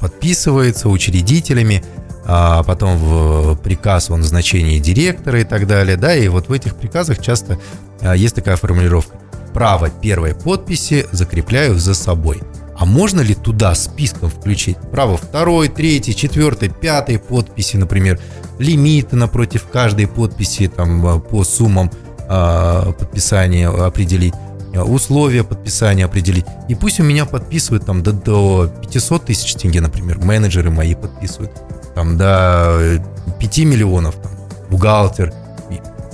подписывается 0.00 0.88
учредителями, 0.88 1.82
а 2.24 2.64
потом 2.64 2.98
в 2.98 3.56
приказ 3.56 4.10
о 4.10 4.16
назначении 4.16 4.80
директора 4.80 5.40
и 5.40 5.44
так 5.44 5.68
далее, 5.68 5.96
да, 5.96 6.14
и 6.14 6.26
вот 6.26 6.48
в 6.48 6.52
этих 6.52 6.74
приказах 6.74 7.22
часто 7.22 7.58
а, 8.00 8.14
есть 8.14 8.34
такая 8.34 8.56
формулировка. 8.56 9.16
Право 9.54 9.88
первой 9.88 10.34
подписи 10.34 11.06
закрепляю 11.12 11.78
за 11.78 11.94
собой. 11.94 12.42
А 12.78 12.84
можно 12.84 13.20
ли 13.20 13.34
туда 13.34 13.74
списком 13.74 14.28
включить 14.28 14.76
право 14.90 15.16
второй, 15.16 15.68
третьей, 15.68 16.14
четвертой, 16.14 16.68
пятой 16.68 17.18
подписи, 17.18 17.76
например, 17.76 18.20
лимиты 18.58 19.16
напротив 19.16 19.66
каждой 19.72 20.06
подписи 20.06 20.68
там, 20.68 21.06
а, 21.06 21.18
по 21.18 21.44
суммам 21.44 21.90
э, 22.28 22.92
подписания 22.98 23.68
определить, 23.68 24.34
а, 24.74 24.84
условия 24.84 25.42
подписания 25.42 26.04
определить. 26.04 26.44
И 26.68 26.74
пусть 26.74 27.00
у 27.00 27.02
меня 27.02 27.24
подписывают 27.24 27.86
там 27.86 28.02
до, 28.02 28.12
до 28.12 28.72
500 28.82 29.24
тысяч 29.24 29.54
тенге, 29.54 29.80
например, 29.80 30.18
менеджеры 30.18 30.70
мои 30.70 30.94
подписывают, 30.94 31.52
там 31.94 32.18
до 32.18 33.02
5 33.40 33.58
миллионов, 33.60 34.16
там, 34.16 34.32
бухгалтер, 34.70 35.32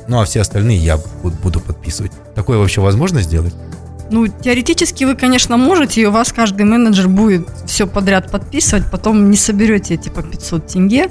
ну 0.08 0.20
а 0.20 0.24
все 0.24 0.40
остальные 0.40 0.78
я 0.78 0.98
буду 1.22 1.60
подписывать. 1.60 2.12
Такое 2.34 2.58
вообще 2.58 2.80
возможно 2.80 3.20
сделать? 3.22 3.54
Ну, 4.12 4.28
теоретически 4.28 5.04
вы, 5.04 5.14
конечно, 5.14 5.56
можете, 5.56 6.02
и 6.02 6.04
у 6.04 6.10
вас 6.10 6.34
каждый 6.34 6.66
менеджер 6.66 7.08
будет 7.08 7.48
все 7.66 7.86
подряд 7.86 8.30
подписывать, 8.30 8.84
потом 8.90 9.30
не 9.30 9.38
соберете 9.38 9.96
типа 9.96 10.22
500 10.22 10.66
тенге. 10.66 11.10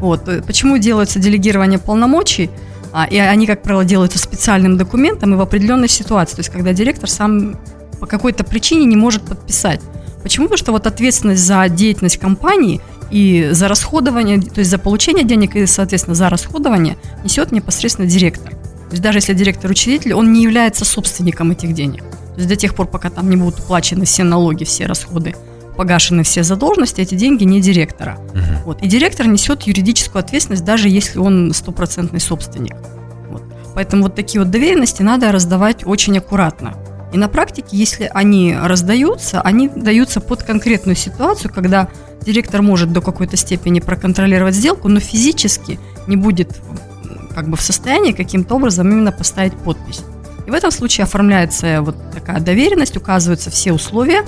Вот. 0.00 0.28
Э, 0.28 0.42
почему 0.42 0.76
делается 0.76 1.18
делегирование 1.18 1.78
полномочий? 1.78 2.50
А, 2.92 3.06
и 3.06 3.16
они, 3.16 3.46
как 3.46 3.62
правило, 3.62 3.86
делаются 3.86 4.18
специальным 4.18 4.76
документом 4.76 5.32
и 5.32 5.36
в 5.38 5.40
определенной 5.40 5.88
ситуации. 5.88 6.34
То 6.34 6.40
есть, 6.40 6.50
когда 6.50 6.74
директор 6.74 7.08
сам 7.08 7.58
по 7.98 8.06
какой-то 8.06 8.44
причине 8.44 8.84
не 8.84 8.96
может 8.96 9.22
подписать. 9.22 9.80
Почему? 10.22 10.44
Потому 10.44 10.58
что 10.58 10.72
вот 10.72 10.86
ответственность 10.86 11.42
за 11.42 11.70
деятельность 11.70 12.18
компании 12.18 12.82
и 13.10 13.48
за 13.52 13.66
расходование, 13.66 14.42
то 14.42 14.58
есть 14.58 14.70
за 14.70 14.76
получение 14.76 15.24
денег 15.24 15.56
и, 15.56 15.64
соответственно, 15.64 16.14
за 16.14 16.28
расходование 16.28 16.98
несет 17.24 17.50
непосредственно 17.50 18.06
директор. 18.06 18.50
То 18.50 18.90
есть 18.90 19.02
даже 19.02 19.18
если 19.18 19.32
директор 19.32 19.70
учредитель, 19.70 20.12
он 20.12 20.34
не 20.34 20.42
является 20.42 20.84
собственником 20.84 21.50
этих 21.50 21.72
денег. 21.72 22.04
То 22.34 22.38
есть 22.38 22.48
до 22.48 22.56
тех 22.56 22.74
пор, 22.74 22.86
пока 22.86 23.10
там 23.10 23.28
не 23.28 23.36
будут 23.36 23.60
уплачены 23.60 24.04
все 24.04 24.24
налоги, 24.24 24.64
все 24.64 24.86
расходы, 24.86 25.34
погашены 25.76 26.22
все 26.22 26.42
задолженности, 26.42 27.00
эти 27.00 27.14
деньги 27.14 27.44
не 27.44 27.60
директора. 27.60 28.18
Угу. 28.30 28.64
Вот. 28.64 28.82
И 28.82 28.88
директор 28.88 29.26
несет 29.26 29.62
юридическую 29.62 30.20
ответственность, 30.20 30.64
даже 30.64 30.88
если 30.88 31.18
он 31.18 31.52
стопроцентный 31.52 32.20
собственник. 32.20 32.76
Вот. 33.28 33.42
Поэтому 33.74 34.04
вот 34.04 34.14
такие 34.14 34.40
вот 34.40 34.50
доверенности 34.50 35.02
надо 35.02 35.30
раздавать 35.32 35.86
очень 35.86 36.16
аккуратно. 36.18 36.74
И 37.12 37.18
на 37.18 37.28
практике, 37.28 37.68
если 37.72 38.10
они 38.14 38.56
раздаются, 38.58 39.42
они 39.42 39.68
даются 39.68 40.20
под 40.20 40.42
конкретную 40.42 40.96
ситуацию, 40.96 41.52
когда 41.52 41.88
директор 42.24 42.62
может 42.62 42.92
до 42.92 43.02
какой-то 43.02 43.36
степени 43.36 43.80
проконтролировать 43.80 44.54
сделку, 44.54 44.88
но 44.88 44.98
физически 45.00 45.78
не 46.06 46.16
будет 46.16 46.60
как 47.34 47.48
бы 47.48 47.56
в 47.56 47.62
состоянии 47.62 48.12
каким-то 48.12 48.54
образом 48.54 48.90
именно 48.90 49.12
поставить 49.12 49.54
подпись. 49.54 50.02
В 50.52 50.54
этом 50.54 50.70
случае 50.70 51.04
оформляется 51.04 51.80
вот 51.80 51.96
такая 52.12 52.38
доверенность, 52.38 52.94
указываются 52.94 53.50
все 53.50 53.72
условия, 53.72 54.22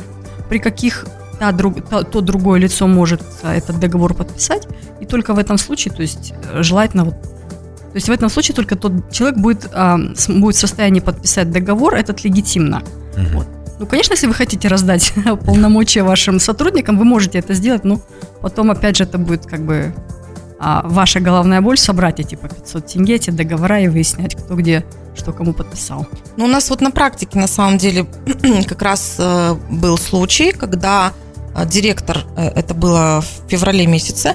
при 0.49 0.59
каких 0.59 1.05
та, 1.39 1.53
друг, 1.53 1.87
то, 1.87 2.03
то 2.03 2.23
другое 2.23 2.59
лицо 2.59 2.87
может 2.87 3.21
этот 3.43 3.79
договор 3.79 4.15
подписать, 4.15 4.67
и 5.03 5.05
только 5.05 5.35
в 5.35 5.39
этом 5.39 5.59
случае, 5.59 5.93
то 5.93 6.01
есть 6.01 6.33
э, 6.51 6.63
желательно 6.63 7.05
вот 7.05 7.15
то 7.21 7.97
есть 7.97 8.09
в 8.09 8.11
этом 8.11 8.31
случае 8.31 8.55
только 8.55 8.75
тот 8.75 9.13
человек 9.13 9.39
будет, 9.39 9.69
а, 9.75 9.99
будет 10.29 10.57
в 10.57 10.59
состоянии 10.59 11.01
подписать 11.01 11.51
договор, 11.51 11.95
этот 11.95 12.25
легитимно. 12.25 12.83
Угу. 13.19 13.27
Вот. 13.35 13.47
Ну, 13.79 13.87
конечно, 13.87 14.15
если 14.15 14.27
вы 14.27 14.33
хотите 14.33 14.69
раздать 14.69 15.13
полномочия 15.45 16.05
вашим 16.05 16.41
сотрудникам, 16.41 16.97
вы 16.97 17.05
можете 17.05 17.39
это 17.39 17.53
сделать, 17.53 17.85
но 17.85 18.01
потом, 18.41 18.71
опять 18.71 18.97
же, 18.97 19.05
это 19.05 19.19
будет 19.19 19.45
как 19.45 19.61
бы 19.61 19.95
а, 20.59 20.81
ваша 20.89 21.21
головная 21.21 21.61
боль 21.61 21.77
собрать 21.77 22.19
эти 22.19 22.35
по 22.35 22.49
500 22.49 22.87
тенге, 22.87 23.17
эти 23.17 23.29
договора 23.29 23.83
и 23.83 23.89
выяснять, 23.89 24.35
кто 24.35 24.55
где 24.55 24.87
что 25.15 25.33
кому 25.33 25.53
подписал. 25.53 26.07
Ну, 26.37 26.45
у 26.45 26.49
нас 26.49 26.71
вот 26.71 26.81
на 26.81 26.91
практике, 26.91 27.39
на 27.39 27.47
самом 27.47 27.79
деле, 27.79 28.07
как 28.67 28.83
раз 28.83 29.17
э, 29.19 29.55
был 29.71 29.99
случай, 29.99 30.53
когда 30.53 31.13
э, 31.55 31.67
директор, 31.67 32.25
э, 32.37 32.49
это 32.49 32.75
было 32.75 33.23
в 33.23 33.51
феврале 33.51 33.87
месяце, 33.87 34.35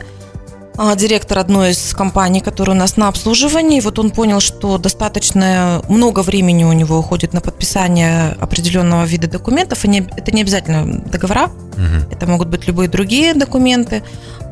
э, 0.78 0.96
директор 0.96 1.40
одной 1.40 1.72
из 1.72 1.94
компаний, 1.94 2.42
которая 2.42 2.76
у 2.76 2.80
нас 2.80 2.98
на 2.98 3.08
обслуживании, 3.08 3.82
вот 3.82 4.00
он 4.00 4.12
понял, 4.12 4.40
что 4.40 4.78
достаточно 4.78 5.82
много 5.90 6.22
времени 6.22 6.64
у 6.64 6.74
него 6.74 6.98
уходит 6.98 7.34
на 7.34 7.42
подписание 7.42 8.36
определенного 8.40 9.06
вида 9.06 9.28
документов, 9.28 9.86
и 9.86 9.88
не, 9.88 10.00
это 10.00 10.32
не 10.32 10.42
обязательно 10.42 11.02
договора, 11.02 11.46
угу. 11.46 12.12
это 12.12 12.28
могут 12.28 12.48
быть 12.48 12.68
любые 12.68 12.90
другие 12.90 13.34
документы, 13.34 14.04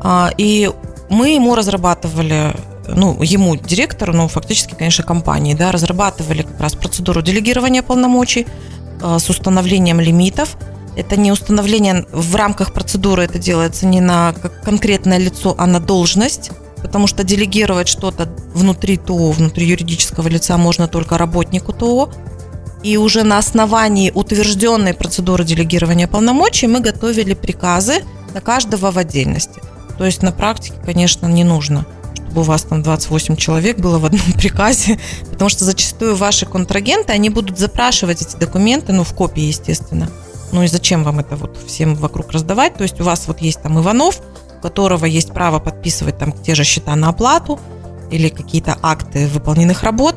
э, 0.02 0.26
и 0.36 0.70
мы 1.10 1.30
ему 1.30 1.54
разрабатывали 1.54 2.54
ну, 2.94 3.22
ему, 3.22 3.56
директору, 3.56 4.12
ну, 4.12 4.28
фактически, 4.28 4.74
конечно, 4.74 5.04
компании, 5.04 5.54
да, 5.54 5.72
разрабатывали 5.72 6.42
как 6.42 6.60
раз 6.60 6.74
процедуру 6.74 7.22
делегирования 7.22 7.82
полномочий 7.82 8.46
э, 9.00 9.18
с 9.18 9.28
установлением 9.28 10.00
лимитов. 10.00 10.56
Это 10.96 11.16
не 11.16 11.30
установление 11.30 12.06
в 12.10 12.34
рамках 12.34 12.72
процедуры, 12.72 13.22
это 13.24 13.38
делается 13.38 13.86
не 13.86 14.00
на 14.00 14.34
конкретное 14.64 15.18
лицо, 15.18 15.54
а 15.56 15.66
на 15.66 15.78
должность, 15.80 16.50
потому 16.82 17.06
что 17.06 17.22
делегировать 17.22 17.88
что-то 17.88 18.28
внутри 18.52 18.96
ТО, 18.96 19.30
внутри 19.30 19.66
юридического 19.66 20.26
лица 20.28 20.56
можно 20.56 20.88
только 20.88 21.18
работнику 21.18 21.72
ТО. 21.72 22.10
И 22.82 22.96
уже 22.96 23.24
на 23.24 23.38
основании 23.38 24.12
утвержденной 24.12 24.94
процедуры 24.94 25.44
делегирования 25.44 26.06
полномочий 26.06 26.68
мы 26.68 26.80
готовили 26.80 27.34
приказы 27.34 28.04
на 28.34 28.40
каждого 28.40 28.92
в 28.92 28.98
отдельности. 28.98 29.60
То 29.98 30.04
есть 30.04 30.22
на 30.22 30.30
практике, 30.30 30.76
конечно, 30.84 31.26
не 31.26 31.42
нужно, 31.42 31.86
у 32.34 32.42
вас 32.42 32.62
там 32.62 32.82
28 32.82 33.36
человек 33.36 33.78
было 33.78 33.98
в 33.98 34.04
одном 34.04 34.32
приказе, 34.38 34.98
потому 35.30 35.48
что 35.48 35.64
зачастую 35.64 36.16
ваши 36.16 36.46
контрагенты, 36.46 37.12
они 37.12 37.30
будут 37.30 37.58
запрашивать 37.58 38.22
эти 38.22 38.36
документы, 38.36 38.92
ну, 38.92 39.04
в 39.04 39.14
копии, 39.14 39.42
естественно. 39.42 40.08
Ну 40.52 40.62
и 40.62 40.66
зачем 40.66 41.04
вам 41.04 41.18
это 41.18 41.36
вот 41.36 41.58
всем 41.66 41.94
вокруг 41.94 42.32
раздавать? 42.32 42.74
То 42.74 42.82
есть 42.82 43.00
у 43.00 43.04
вас 43.04 43.26
вот 43.26 43.40
есть 43.40 43.62
там 43.62 43.78
Иванов, 43.78 44.20
у 44.58 44.62
которого 44.62 45.04
есть 45.04 45.32
право 45.32 45.58
подписывать 45.58 46.18
там 46.18 46.32
те 46.32 46.54
же 46.54 46.64
счета 46.64 46.96
на 46.96 47.10
оплату 47.10 47.60
или 48.10 48.28
какие-то 48.28 48.78
акты 48.82 49.26
выполненных 49.28 49.82
работ. 49.82 50.16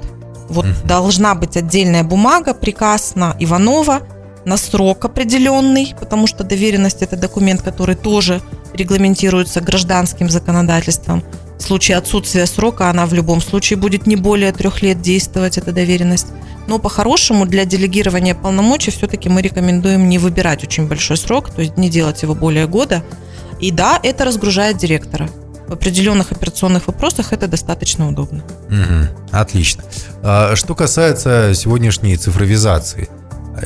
Вот 0.49 0.65
mm 0.65 0.87
должна 0.87 1.35
быть 1.35 1.55
отдельная 1.55 2.03
бумага, 2.03 2.53
приказ 2.53 3.15
на 3.15 3.35
Иванова, 3.39 4.01
на 4.45 4.57
срок 4.57 5.05
определенный, 5.05 5.93
потому 5.99 6.27
что 6.27 6.43
доверенность 6.43 7.01
это 7.01 7.15
документ, 7.15 7.61
который 7.61 7.95
тоже 7.95 8.41
регламентируется 8.73 9.61
гражданским 9.61 10.29
законодательством. 10.29 11.23
В 11.61 11.63
случае 11.63 11.97
отсутствия 11.97 12.47
срока 12.47 12.89
она 12.89 13.05
в 13.05 13.13
любом 13.13 13.39
случае 13.39 13.77
будет 13.77 14.07
не 14.07 14.15
более 14.15 14.51
трех 14.51 14.81
лет 14.81 14.99
действовать, 14.99 15.59
эта 15.59 15.71
доверенность. 15.71 16.25
Но 16.65 16.79
по-хорошему 16.79 17.45
для 17.45 17.65
делегирования 17.65 18.33
полномочий 18.33 18.89
все-таки 18.89 19.29
мы 19.29 19.43
рекомендуем 19.43 20.09
не 20.09 20.17
выбирать 20.17 20.63
очень 20.63 20.87
большой 20.87 21.17
срок, 21.17 21.51
то 21.51 21.61
есть 21.61 21.77
не 21.77 21.87
делать 21.87 22.23
его 22.23 22.33
более 22.33 22.65
года. 22.65 23.03
И 23.59 23.69
да, 23.69 23.99
это 24.01 24.25
разгружает 24.25 24.77
директора. 24.77 25.29
В 25.67 25.73
определенных 25.73 26.31
операционных 26.31 26.87
вопросах 26.87 27.31
это 27.31 27.47
достаточно 27.47 28.07
удобно. 28.07 28.43
Угу, 28.69 29.29
отлично. 29.31 29.83
А, 30.23 30.55
что 30.55 30.73
касается 30.73 31.53
сегодняшней 31.53 32.17
цифровизации, 32.17 33.07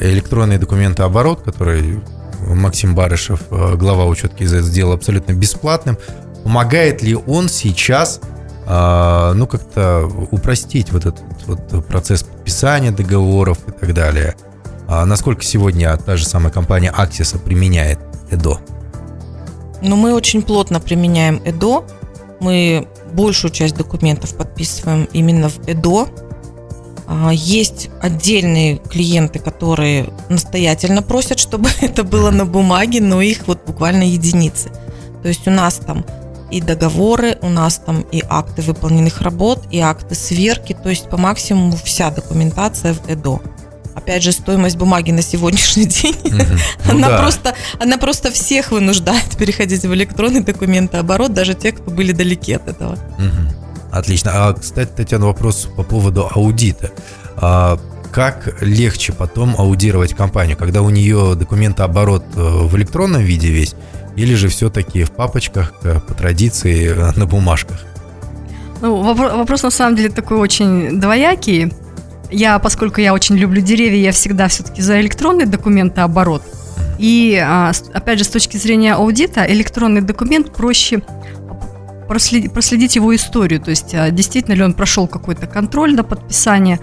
электронный 0.01 0.58
документооборот, 0.58 1.43
который 1.43 2.01
Максим 2.45 2.93
Барышев, 2.93 3.39
э, 3.49 3.75
глава 3.75 4.05
учетки 4.05 4.45
сделал 4.45 4.91
абсолютно 4.91 5.34
бесплатным. 5.34 5.97
Помогает 6.45 7.01
ли 7.01 7.15
он 7.15 7.49
сейчас, 7.49 8.21
э, 8.67 9.34
ну, 9.34 9.47
как-то 9.47 10.08
упростить 10.29 10.91
вот 10.91 11.08
этот 11.08 11.23
вот 11.47 11.88
процесс 11.88 12.21
подписания 12.21 12.91
договоров 12.91 13.58
и 13.67 13.71
так 13.71 13.95
далее? 13.95 14.36
А 14.88 15.05
насколько 15.05 15.43
сегодня 15.43 15.97
та 15.97 16.17
же 16.17 16.25
самая 16.27 16.53
компания 16.53 16.91
Аксиса 16.95 17.39
применяет 17.39 17.97
ЭДО? 18.29 18.60
Ну, 19.81 19.95
мы 19.95 20.13
очень 20.13 20.43
плотно 20.43 20.79
применяем 20.79 21.41
ЭДО. 21.43 21.84
Мы 22.39 22.88
большую 23.12 23.49
часть 23.49 23.75
документов 23.75 24.36
подписываем 24.36 25.10
именно 25.13 25.49
в 25.49 25.67
ЭДО. 25.67 26.10
А, 27.08 27.31
есть 27.34 27.89
отдельные 28.03 28.77
клиенты, 28.77 29.39
которые 29.39 30.10
настоятельно 30.29 31.01
просят, 31.01 31.39
чтобы 31.39 31.69
это 31.81 32.03
было 32.03 32.29
на 32.29 32.45
бумаге, 32.45 33.01
но 33.01 33.19
их 33.19 33.47
вот 33.47 33.65
буквально 33.65 34.03
единицы. 34.03 34.69
То 35.23 35.29
есть 35.29 35.47
у 35.47 35.51
нас 35.51 35.77
там 35.77 36.05
и 36.51 36.62
договоры, 36.62 37.38
у 37.41 37.49
нас 37.49 37.81
там 37.86 38.01
и 38.12 38.23
акты 38.27 38.62
выполненных 38.62 39.21
работ, 39.21 39.63
и 39.71 39.79
акты 39.79 40.15
сверки, 40.15 40.73
то 40.73 40.89
есть 40.89 41.10
по 41.10 41.17
максимуму 41.17 41.77
вся 41.84 42.12
документация 42.12 42.93
в 42.93 43.10
ЭДО. 43.10 43.41
Опять 43.95 44.23
же, 44.23 44.31
стоимость 44.31 44.77
бумаги 44.77 45.12
на 45.12 45.21
сегодняшний 45.21 45.86
день, 45.86 46.15
угу. 46.23 46.43
ну, 46.86 46.91
она, 46.91 47.10
да. 47.10 47.19
просто, 47.19 47.55
она 47.79 47.97
просто 47.97 48.31
всех 48.31 48.71
вынуждает 48.71 49.29
переходить 49.38 49.84
в 49.84 49.93
электронный 49.93 50.41
документооборот, 50.41 51.34
даже 51.34 51.53
тех, 51.53 51.75
кто 51.75 51.91
были 51.91 52.12
далеки 52.12 52.53
от 52.53 52.67
этого. 52.67 52.93
Угу. 52.93 53.91
Отлично. 53.91 54.31
А, 54.34 54.53
кстати, 54.53 54.89
Татьяна, 54.95 55.27
вопрос 55.27 55.69
по 55.75 55.84
поводу 55.84 56.29
аудита. 56.29 56.91
А, 57.38 57.79
как 58.12 58.62
легче 58.62 59.12
потом 59.12 59.55
аудировать 59.58 60.13
компанию, 60.13 60.58
когда 60.58 60.81
у 60.81 60.89
нее 60.89 61.36
документооборот 61.36 62.23
э, 62.36 62.39
в 62.39 62.75
электронном 62.77 63.21
виде 63.21 63.49
весь, 63.49 63.75
или 64.15 64.36
же 64.36 64.47
все-таки 64.47 65.04
в 65.04 65.12
папочках 65.12 65.73
э, 65.84 65.99
по 65.99 66.13
традиции 66.13 66.89
э, 66.89 67.12
на 67.15 67.25
бумажках? 67.25 67.86
Ну, 68.82 69.01
вопрос, 69.01 69.34
вопрос 69.34 69.63
на 69.63 69.71
самом 69.71 69.95
деле 69.95 70.10
такой 70.10 70.38
очень 70.38 70.99
двоякий. 70.99 71.71
Я, 72.32 72.60
поскольку 72.60 73.01
я 73.01 73.13
очень 73.13 73.36
люблю 73.36 73.62
деревья, 73.62 73.97
я 73.97 74.12
всегда 74.12 74.47
все-таки 74.47 74.82
за 74.82 74.99
электронный 75.01 75.45
документооборот. 75.45 76.43
И, 76.97 77.41
а, 77.43 77.71
опять 77.93 78.19
же, 78.19 78.25
с 78.25 78.30
точки 78.30 78.58
зрения 78.58 78.93
аудита, 78.93 79.45
электронный 79.45 80.01
документ 80.01 80.54
проще 80.54 81.01
проследить, 82.08 82.54
проследить 82.54 82.95
его 82.95 83.15
историю, 83.15 83.60
то 83.60 83.69
есть 83.69 83.93
а, 83.93 84.12
действительно 84.12 84.54
ли 84.54 84.63
он 84.63 84.73
прошел 84.73 85.08
какой-то 85.08 85.47
контроль 85.47 85.95
на 85.95 86.04
подписание. 86.04 86.80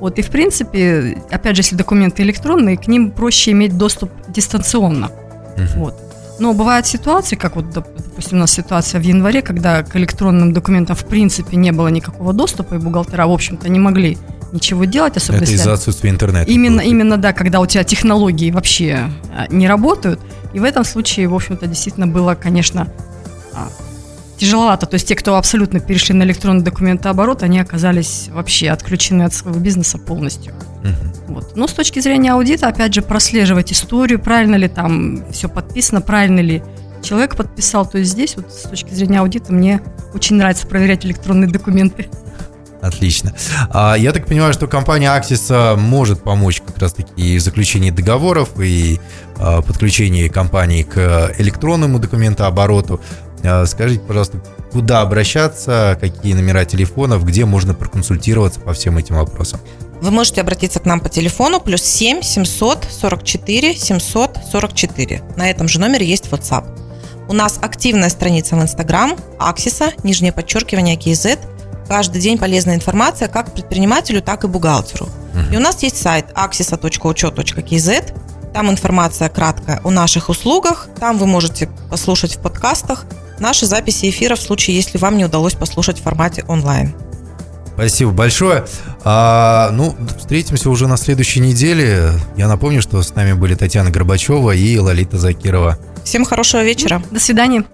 Вот, 0.00 0.18
и 0.18 0.22
в 0.22 0.28
принципе, 0.28 1.18
опять 1.30 1.56
же, 1.56 1.60
если 1.62 1.74
документы 1.74 2.22
электронные, 2.22 2.76
к 2.76 2.86
ним 2.86 3.10
проще 3.10 3.52
иметь 3.52 3.76
доступ 3.76 4.10
дистанционно. 4.28 5.10
Uh-huh. 5.56 5.78
Вот. 5.78 6.05
Но 6.38 6.52
бывают 6.52 6.86
ситуации, 6.86 7.36
как 7.36 7.56
вот, 7.56 7.70
допустим, 7.70 8.38
у 8.38 8.40
нас 8.40 8.52
ситуация 8.52 9.00
в 9.00 9.04
январе, 9.04 9.42
когда 9.42 9.82
к 9.82 9.96
электронным 9.96 10.52
документам 10.52 10.94
в 10.94 11.04
принципе 11.04 11.56
не 11.56 11.72
было 11.72 11.88
никакого 11.88 12.32
доступа, 12.32 12.74
и 12.74 12.78
бухгалтера, 12.78 13.26
в 13.26 13.32
общем-то, 13.32 13.68
не 13.68 13.78
могли 13.78 14.18
ничего 14.52 14.84
делать, 14.84 15.16
особенно 15.16 15.42
Это 15.42 15.52
из-за 15.52 15.72
отсутствия 15.72 16.10
интернета. 16.10 16.50
Именно, 16.50 16.80
именно, 16.80 17.16
да, 17.16 17.32
когда 17.32 17.60
у 17.60 17.66
тебя 17.66 17.84
технологии 17.84 18.50
вообще 18.50 19.10
а, 19.34 19.46
не 19.48 19.66
работают. 19.66 20.20
И 20.52 20.60
в 20.60 20.64
этом 20.64 20.84
случае, 20.84 21.28
в 21.28 21.34
общем-то, 21.34 21.66
действительно 21.66 22.06
было, 22.06 22.34
конечно, 22.34 22.88
а, 23.52 23.68
тяжеловато. 24.36 24.86
То 24.86 24.94
есть 24.94 25.08
те, 25.08 25.14
кто 25.14 25.36
абсолютно 25.36 25.80
перешли 25.80 26.14
на 26.14 26.22
электронный 26.24 26.62
документооборот, 26.62 27.42
они 27.42 27.58
оказались 27.58 28.28
вообще 28.30 28.70
отключены 28.70 29.22
от 29.22 29.34
своего 29.34 29.58
бизнеса 29.58 29.98
полностью. 29.98 30.54
Угу. 30.82 31.34
Вот. 31.34 31.56
Но 31.56 31.66
с 31.66 31.72
точки 31.72 32.00
зрения 32.00 32.32
аудита, 32.32 32.68
опять 32.68 32.94
же, 32.94 33.02
прослеживать 33.02 33.72
историю, 33.72 34.18
правильно 34.18 34.56
ли 34.56 34.68
там 34.68 35.24
все 35.32 35.48
подписано, 35.48 36.00
правильно 36.00 36.40
ли 36.40 36.62
человек 37.02 37.36
подписал. 37.36 37.86
То 37.86 37.98
есть 37.98 38.12
здесь 38.12 38.36
вот 38.36 38.52
с 38.52 38.68
точки 38.68 38.92
зрения 38.92 39.20
аудита 39.20 39.52
мне 39.52 39.80
очень 40.14 40.36
нравится 40.36 40.66
проверять 40.66 41.04
электронные 41.04 41.50
документы. 41.50 42.08
Отлично. 42.86 43.32
А, 43.70 43.94
я 43.94 44.12
так 44.12 44.26
понимаю, 44.26 44.52
что 44.52 44.66
компания 44.66 45.08
Axis 45.08 45.46
а, 45.50 45.76
может 45.76 46.22
помочь 46.22 46.62
как 46.64 46.78
раз-таки 46.78 47.10
и 47.16 47.38
в 47.38 47.42
заключении 47.42 47.90
договоров, 47.90 48.60
и 48.60 49.00
а, 49.38 49.62
подключении 49.62 50.28
компании 50.28 50.82
к 50.82 51.32
электронному 51.38 51.98
документообороту. 51.98 53.00
А, 53.44 53.64
скажите, 53.66 54.00
пожалуйста, 54.00 54.40
куда 54.72 55.00
обращаться, 55.00 55.96
какие 56.00 56.34
номера 56.34 56.64
телефонов, 56.64 57.24
где 57.24 57.44
можно 57.44 57.74
проконсультироваться 57.74 58.60
по 58.60 58.72
всем 58.72 58.98
этим 58.98 59.16
вопросам? 59.16 59.60
Вы 60.00 60.10
можете 60.10 60.40
обратиться 60.40 60.80
к 60.80 60.84
нам 60.84 61.00
по 61.00 61.08
телефону 61.08 61.60
плюс 61.60 61.82
7 61.82 62.22
744 62.22 63.74
744. 63.74 65.22
На 65.36 65.50
этом 65.50 65.68
же 65.68 65.80
номере 65.80 66.06
есть 66.06 66.26
WhatsApp. 66.26 66.64
У 67.28 67.32
нас 67.32 67.58
активная 67.60 68.08
страница 68.08 68.56
в 68.56 68.62
Instagram, 68.62 69.16
Аксиса, 69.38 69.92
нижнее 70.04 70.32
подчеркивание 70.32 70.96
KZ. 70.96 71.38
Каждый 71.88 72.20
день 72.20 72.38
полезная 72.38 72.74
информация 72.74 73.28
как 73.28 73.52
предпринимателю, 73.52 74.20
так 74.20 74.44
и 74.44 74.48
бухгалтеру. 74.48 75.06
Uh-huh. 75.06 75.54
И 75.54 75.56
у 75.56 75.60
нас 75.60 75.82
есть 75.82 76.00
сайт 76.00 76.26
axisa.учет.kz. 76.34 78.52
Там 78.52 78.70
информация 78.70 79.28
краткая 79.28 79.80
о 79.82 79.90
наших 79.90 80.28
услугах. 80.28 80.88
Там 81.00 81.18
вы 81.18 81.26
можете 81.26 81.68
послушать 81.90 82.36
в 82.36 82.40
подкастах 82.40 83.06
наши 83.38 83.66
записи 83.66 84.10
эфира 84.10 84.36
в 84.36 84.40
случае, 84.40 84.76
если 84.76 84.98
вам 84.98 85.16
не 85.16 85.24
удалось 85.24 85.54
послушать 85.54 86.00
в 86.00 86.02
формате 86.02 86.44
онлайн. 86.48 86.94
Спасибо 87.74 88.10
большое. 88.10 88.64
А, 89.04 89.70
ну, 89.70 89.94
встретимся 90.18 90.70
уже 90.70 90.88
на 90.88 90.96
следующей 90.96 91.40
неделе. 91.40 92.12
Я 92.36 92.48
напомню, 92.48 92.80
что 92.80 93.02
с 93.02 93.14
нами 93.14 93.34
были 93.34 93.54
Татьяна 93.54 93.90
Горбачева 93.90 94.52
и 94.52 94.78
Лолита 94.78 95.18
Закирова. 95.18 95.78
Всем 96.02 96.24
хорошего 96.24 96.64
вечера. 96.64 97.02
До 97.10 97.20
свидания. 97.20 97.64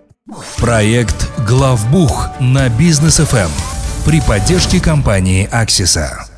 Проект 0.57 1.29
«Главбух» 1.47 2.31
на 2.41 2.69
бизнес 2.69 3.19
ФМ 3.19 3.51
при 4.05 4.21
поддержке 4.21 4.81
компании 4.81 5.49
«Аксиса». 5.51 6.32